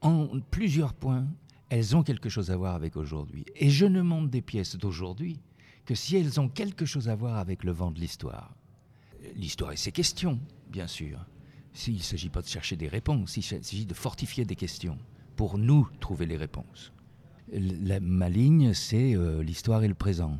en 0.01 0.39
plusieurs 0.51 0.93
points, 0.93 1.27
elles 1.69 1.95
ont 1.95 2.03
quelque 2.03 2.29
chose 2.29 2.51
à 2.51 2.57
voir 2.57 2.75
avec 2.75 2.95
aujourd'hui. 2.95 3.45
Et 3.55 3.69
je 3.69 3.85
ne 3.85 4.01
monte 4.01 4.29
des 4.29 4.41
pièces 4.41 4.75
d'aujourd'hui 4.75 5.39
que 5.85 5.95
si 5.95 6.15
elles 6.15 6.39
ont 6.39 6.49
quelque 6.49 6.85
chose 6.85 7.09
à 7.09 7.15
voir 7.15 7.37
avec 7.37 7.63
le 7.63 7.71
vent 7.71 7.91
de 7.91 7.99
l'histoire. 7.99 8.55
L'histoire 9.35 9.71
et 9.71 9.77
ses 9.77 9.91
questions, 9.91 10.39
bien 10.69 10.87
sûr. 10.87 11.25
S'il 11.73 11.95
ne 11.95 11.99
s'agit 11.99 12.29
pas 12.29 12.41
de 12.41 12.47
chercher 12.47 12.75
des 12.75 12.87
réponses, 12.87 13.37
il 13.37 13.43
s'agit 13.43 13.85
de 13.85 13.93
fortifier 13.93 14.45
des 14.45 14.55
questions 14.55 14.97
pour 15.35 15.57
nous 15.57 15.87
trouver 15.99 16.25
les 16.25 16.37
réponses 16.37 16.91
ma 18.01 18.29
ligne, 18.29 18.73
c'est 18.73 19.15
euh, 19.15 19.41
l'histoire 19.43 19.83
et 19.83 19.87
le 19.87 19.93
présent. 19.93 20.37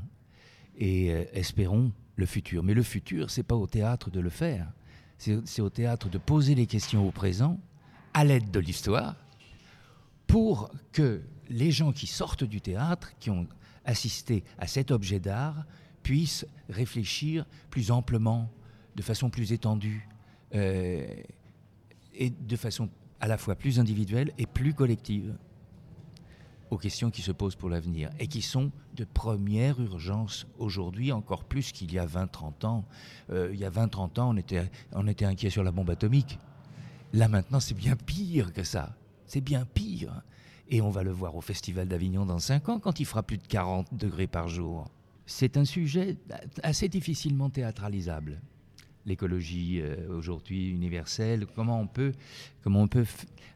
Et 0.77 1.11
euh, 1.11 1.25
espérons 1.33 1.91
le 2.15 2.25
futur. 2.25 2.63
Mais 2.63 2.73
le 2.73 2.83
futur, 2.83 3.29
c'est 3.29 3.43
pas 3.43 3.55
au 3.55 3.67
théâtre 3.67 4.09
de 4.09 4.19
le 4.19 4.29
faire. 4.29 4.71
C'est 5.17 5.61
au 5.61 5.69
théâtre 5.69 6.09
de 6.09 6.17
poser 6.17 6.55
les 6.55 6.65
questions 6.65 7.05
au 7.05 7.11
présent 7.11 7.59
à 8.13 8.23
l'aide 8.23 8.51
de 8.51 8.59
l'histoire 8.59 9.15
pour 10.29 10.69
que 10.93 11.23
les 11.49 11.71
gens 11.71 11.91
qui 11.91 12.05
sortent 12.05 12.43
du 12.43 12.61
théâtre, 12.61 13.11
qui 13.19 13.31
ont 13.31 13.47
assisté 13.83 14.43
à 14.59 14.67
cet 14.67 14.91
objet 14.91 15.19
d'art, 15.19 15.65
puissent 16.03 16.45
réfléchir 16.69 17.45
plus 17.71 17.89
amplement, 17.89 18.49
de 18.95 19.01
façon 19.01 19.31
plus 19.31 19.51
étendue, 19.51 20.07
euh, 20.53 21.07
et 22.13 22.29
de 22.29 22.55
façon 22.55 22.89
à 23.19 23.27
la 23.27 23.39
fois 23.39 23.55
plus 23.55 23.79
individuelle 23.79 24.31
et 24.37 24.45
plus 24.45 24.75
collective 24.75 25.35
aux 26.69 26.77
questions 26.77 27.09
qui 27.09 27.23
se 27.23 27.31
posent 27.31 27.55
pour 27.55 27.69
l'avenir 27.69 28.11
et 28.19 28.27
qui 28.27 28.43
sont 28.43 28.71
de 28.95 29.05
première 29.05 29.81
urgence 29.81 30.45
aujourd'hui, 30.59 31.11
encore 31.11 31.43
plus 31.43 31.71
qu'il 31.71 31.91
y 31.91 31.97
a 31.97 32.05
20-30 32.05 32.65
ans. 32.67 32.85
Euh, 33.31 33.49
il 33.51 33.59
y 33.59 33.65
a 33.65 33.71
20-30 33.71 34.19
ans, 34.19 34.29
on 34.29 34.37
était, 34.37 34.69
on 34.91 35.07
était 35.07 35.25
inquiet 35.25 35.49
sur 35.49 35.63
la 35.63 35.71
bombe 35.71 35.89
atomique. 35.89 36.37
Là 37.13 37.27
maintenant, 37.27 37.59
c'est 37.59 37.73
bien 37.73 37.95
pire 37.95 38.53
que 38.53 38.63
ça. 38.63 38.95
C'est 39.29 39.41
bien 39.41 39.63
pire. 39.63 40.23
Et 40.69 40.81
on 40.81 40.89
va 40.89 41.03
le 41.03 41.11
voir 41.11 41.35
au 41.35 41.41
Festival 41.41 41.87
d'Avignon 41.87 42.25
dans 42.25 42.39
5 42.39 42.67
ans 42.69 42.79
quand 42.79 42.99
il 42.99 43.05
fera 43.05 43.21
plus 43.21 43.37
de 43.37 43.45
40 43.45 43.93
degrés 43.93 44.25
par 44.25 44.47
jour. 44.47 44.89
C'est 45.27 45.55
un 45.55 45.65
sujet 45.65 46.17
assez 46.63 46.89
difficilement 46.89 47.51
théâtralisable. 47.51 48.41
L'écologie 49.05 49.81
euh, 49.81 50.09
aujourd'hui 50.09 50.71
universelle, 50.71 51.45
comment 51.55 51.79
on 51.79 51.85
peut, 51.85 52.11
comment 52.63 52.81
on 52.81 52.87
peut 52.87 53.05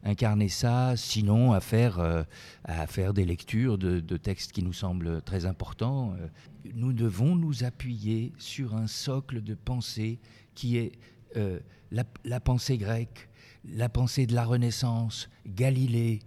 incarner 0.04 0.48
ça, 0.48 0.96
sinon 0.96 1.54
à 1.54 1.60
faire, 1.60 1.98
euh, 2.00 2.22
à 2.66 2.86
faire 2.86 3.16
des 3.16 3.26
lectures 3.26 3.80
de, 3.80 4.18
textes 4.18 4.52
qui 4.52 4.62
nous 4.62 4.74
semblent 4.74 5.24
très 5.24 5.46
importants. 5.46 6.14
Euh, 6.20 6.28
nous 6.76 6.94
devons 6.94 7.36
nous 7.36 7.64
appuyer 7.64 8.32
sur 8.38 8.76
un 8.76 8.86
socle 8.86 9.42
de 9.42 9.56
pensée 9.56 10.20
qui 10.54 10.78
est 10.78 10.92
la 11.92 12.40
pensée 12.40 12.78
grecque, 12.78 13.28
la 13.66 13.90
pensée 13.90 14.26
de 14.26 14.34
la 14.34 14.46
Renaissance, 14.46 15.30
Galilée, 15.48 16.20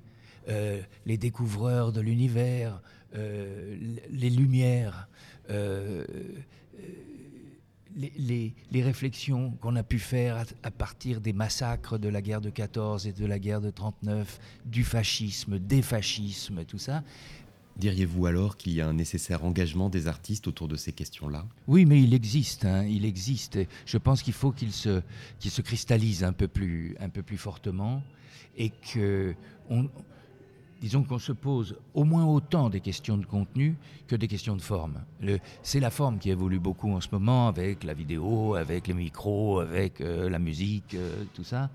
euh, 0.49 0.81
les 1.07 1.19
découvreurs 1.19 1.93
de 1.93 2.01
l'univers, 2.01 2.81
euh, 3.17 3.77
les 4.11 4.31
lumières, 4.31 5.09
euh, 5.51 6.05
les, 7.97 8.55
réflexions 8.83 9.53
qu'on 9.61 9.75
a 9.75 9.83
pu 9.83 9.99
faire 9.99 10.45
à, 10.63 10.71
partir 10.71 11.21
des 11.21 11.33
massacres 11.33 11.99
de 11.99 12.09
la 12.09 12.21
guerre 12.21 12.41
de 12.41 12.51
14 12.51 13.07
et 13.07 13.13
de 13.13 13.27
la 13.27 13.39
guerre 13.39 13.61
de 13.61 13.71
39, 13.71 14.39
du 14.67 14.85
fascisme, 14.85 15.59
des 15.59 15.83
fascismes, 15.83 16.65
tout 16.65 16.79
ça. 16.79 17.03
Diriez-vous 17.77 18.25
alors 18.27 18.57
qu'il 18.57 18.73
y 18.73 18.81
a 18.81 18.89
un 18.89 18.95
nécessaire 18.95 19.45
engagement 19.45 19.91
des 19.91 20.09
artistes 20.09 20.49
autour 20.49 20.67
de 20.67 20.77
ces 20.77 20.93
questions-là? 20.93 21.45
Oui, 21.67 21.85
mais 21.85 22.03
il 22.03 22.15
existe, 22.15 22.65
hein, 22.65 22.85
il 22.85 23.05
existe. 23.05 23.59
Je 23.85 23.99
pense 23.99 24.23
qu'il 24.23 24.33
faut 24.33 24.51
qu'il 24.51 24.73
se, 24.73 25.03
cristallise 25.61 26.25
un 26.25 26.33
peu 26.33 26.49
plus, 26.49 26.97
un 27.01 27.11
peu 27.11 27.23
plus 27.23 27.37
fortement 27.37 28.03
et 28.57 28.71
que 28.71 29.35
disons 30.81 31.03
qu'on 31.03 31.19
se 31.19 31.33
pose 31.33 31.77
au 31.95 32.05
moins 32.05 32.25
autant 32.25 32.69
des 32.69 32.81
questions 32.81 33.17
de 33.17 33.27
contenu 33.27 33.77
que 34.07 34.17
des 34.17 34.29
questions 34.29 34.57
de 34.57 34.63
forme. 34.63 35.03
C'est 35.63 35.81
la 35.81 35.91
forme 35.91 36.19
qui 36.19 36.31
évolue 36.31 36.59
beaucoup 36.59 36.93
en 36.93 37.01
ce 37.01 37.09
moment 37.13 37.49
avec 37.49 37.85
la 37.85 37.95
vidéo, 37.95 38.55
avec 38.55 38.87
les 38.87 38.95
micros, 38.95 39.61
avec 39.61 40.01
euh, 40.01 40.29
la 40.29 40.39
musique, 40.39 40.95
euh, 40.95 41.25
tout 41.35 41.45
ça. 41.45 41.71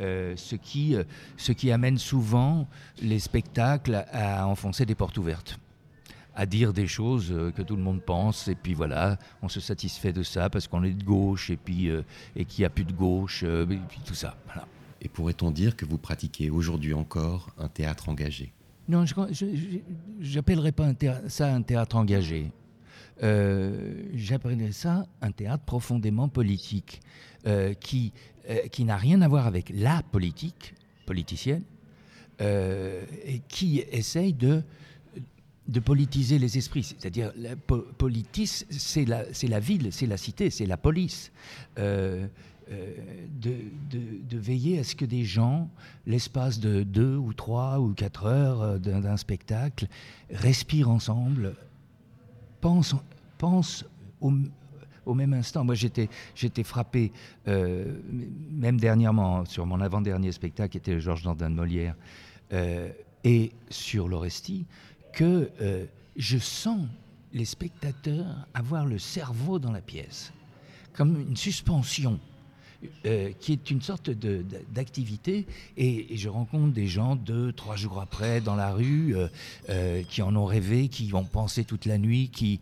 Euh, 0.00 0.34
ce, 0.36 0.56
qui, 0.56 1.70
amène 1.70 1.98
souvent 1.98 2.66
les 3.00 3.20
spectacles 3.20 4.04
à 4.12 4.46
enfoncer 4.46 4.84
des 4.86 4.96
portes 4.96 5.18
ouvertes 5.18 5.58
à 6.36 6.46
dire 6.46 6.72
des 6.72 6.88
choses 6.88 7.32
que 7.54 7.62
tout 7.62 7.76
le 7.76 7.82
monde 7.82 8.02
pense 8.02 8.48
et 8.48 8.56
puis 8.56 8.74
voilà 8.74 9.16
on 9.40 9.48
se 9.48 9.60
satisfait 9.60 10.12
de 10.12 10.24
ça 10.24 10.50
parce 10.50 10.66
qu'on 10.66 10.82
est 10.82 10.90
de 10.90 11.04
gauche 11.04 11.48
et 11.50 11.56
puis 11.56 11.90
et 12.34 12.44
qu'il 12.44 12.62
n'y 12.62 12.66
a 12.66 12.70
plus 12.70 12.82
de 12.82 12.92
gauche 12.92 13.44
et 13.44 13.64
puis 13.88 14.00
tout 14.04 14.16
ça 14.16 14.36
voilà. 14.46 14.66
Et 15.04 15.08
pourrait-on 15.08 15.50
dire 15.50 15.76
que 15.76 15.84
vous 15.84 15.98
pratiquez 15.98 16.50
aujourd'hui 16.50 16.94
encore 16.94 17.50
un 17.58 17.68
théâtre 17.68 18.08
engagé? 18.08 18.52
Non, 18.88 19.04
je 19.06 20.34
n'appellerais 20.34 20.72
pas 20.72 20.92
ça 21.28 21.54
un 21.54 21.62
théâtre 21.62 21.96
engagé. 21.96 22.50
Euh, 23.22 24.02
J'appellerais 24.14 24.72
ça 24.72 25.06
un 25.20 25.30
théâtre 25.30 25.64
profondément 25.64 26.28
politique, 26.28 27.00
euh, 27.46 27.74
qui, 27.74 28.12
euh, 28.48 28.66
qui 28.68 28.84
n'a 28.84 28.96
rien 28.96 29.20
à 29.20 29.28
voir 29.28 29.46
avec 29.46 29.70
la 29.74 30.02
politique 30.02 30.74
politicienne, 31.06 31.64
euh, 32.40 33.04
et 33.24 33.40
qui 33.46 33.84
essaye 33.92 34.32
de, 34.32 34.62
de 35.68 35.80
politiser 35.80 36.38
les 36.38 36.58
esprits. 36.58 36.82
C'est-à-dire, 36.82 37.32
la 37.36 37.56
politis, 37.56 38.64
c'est 38.70 39.04
la, 39.04 39.24
la 39.48 39.60
ville, 39.60 39.92
c'est 39.92 40.06
la 40.06 40.16
cité, 40.16 40.50
c'est 40.50 40.66
la 40.66 40.76
police. 40.76 41.30
De, 43.40 43.56
de, 43.90 44.38
veiller 44.38 44.78
à 44.78 44.84
ce 44.84 44.94
que 44.94 45.04
des 45.04 45.24
gens, 45.24 45.68
l'espace 46.06 46.58
de 46.58 46.82
deux 46.82 47.16
ou 47.16 47.32
trois 47.32 47.78
ou 47.78 47.92
quatre 47.92 48.24
heures 48.24 48.62
euh, 48.62 48.78
d'un 48.78 49.16
spectacle, 49.16 49.86
respirent 50.30 50.90
ensemble, 50.90 51.54
pensent, 52.60 52.96
pensent 53.38 53.84
au, 54.20 54.32
au 55.04 55.14
même 55.14 55.34
instant. 55.34 55.64
Moi, 55.64 55.74
j'étais, 55.74 56.08
frappé, 56.64 57.12
euh, 57.48 58.00
même 58.50 58.80
dernièrement, 58.80 59.44
sur 59.44 59.66
mon 59.66 59.80
avant-dernier 59.80 60.32
spectacle, 60.32 60.72
qui 60.72 60.78
était 60.78 61.00
Georges 61.00 61.22
Dandin 61.22 61.50
de 61.50 61.56
Molière, 61.56 61.94
et 63.24 63.52
sur 63.68 64.06
l'Orestie, 64.06 64.64
que 65.12 65.50
je 66.16 66.38
sens 66.38 66.86
les 67.32 67.44
spectateurs 67.44 68.46
avoir 68.54 68.86
le 68.86 68.98
cerveau 68.98 69.58
dans 69.58 69.72
la 69.72 69.80
pièce, 69.80 70.32
comme 70.92 71.20
une 71.20 71.36
suspension. 71.36 72.20
Euh, 73.06 73.32
qui 73.38 73.52
est 73.52 73.70
une 73.70 73.82
sorte 73.82 74.10
d'activité. 74.10 75.46
Et, 75.76 76.16
je 76.16 76.28
rencontre 76.28 76.72
des 76.72 76.86
gens 76.86 77.16
deux, 77.16 77.52
trois 77.52 77.76
jours 77.76 78.00
après 78.00 78.40
dans 78.40 78.56
la 78.56 78.72
rue 78.72 79.14
euh, 79.14 79.28
euh, 79.68 80.02
qui 80.04 80.22
en 80.22 80.34
ont 80.36 80.46
rêvé, 80.46 80.88
qui 80.88 81.12
ont 81.14 81.24
pensé 81.24 81.64
toute 81.64 81.84
la 81.86 81.98
nuit. 81.98 82.30
Qui, 82.30 82.60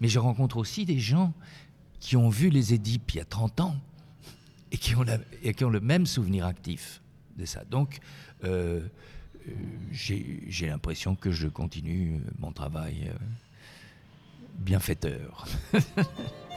mais 0.00 0.08
je 0.08 0.18
rencontre 0.18 0.56
aussi 0.56 0.84
des 0.84 0.98
gens 0.98 1.32
qui 2.00 2.16
ont 2.16 2.28
vu 2.28 2.48
les 2.48 2.72
Édipes 2.72 3.12
il 3.12 3.16
y 3.18 3.20
a 3.20 3.24
30 3.24 3.60
ans 3.60 3.76
et 4.72 4.78
qui 4.78 4.94
ont, 4.94 5.04
et 5.42 5.52
qui 5.52 5.64
ont 5.64 5.70
le 5.70 5.80
même 5.80 6.06
souvenir 6.06 6.46
actif 6.46 7.02
de 7.36 7.44
ça. 7.44 7.64
Donc, 7.64 8.00
j'ai 9.92 10.66
l'impression 10.66 11.14
que 11.16 11.30
je 11.30 11.48
continue 11.48 12.20
mon 12.38 12.52
travail 12.52 13.10
bienfaiteur. 14.58 15.46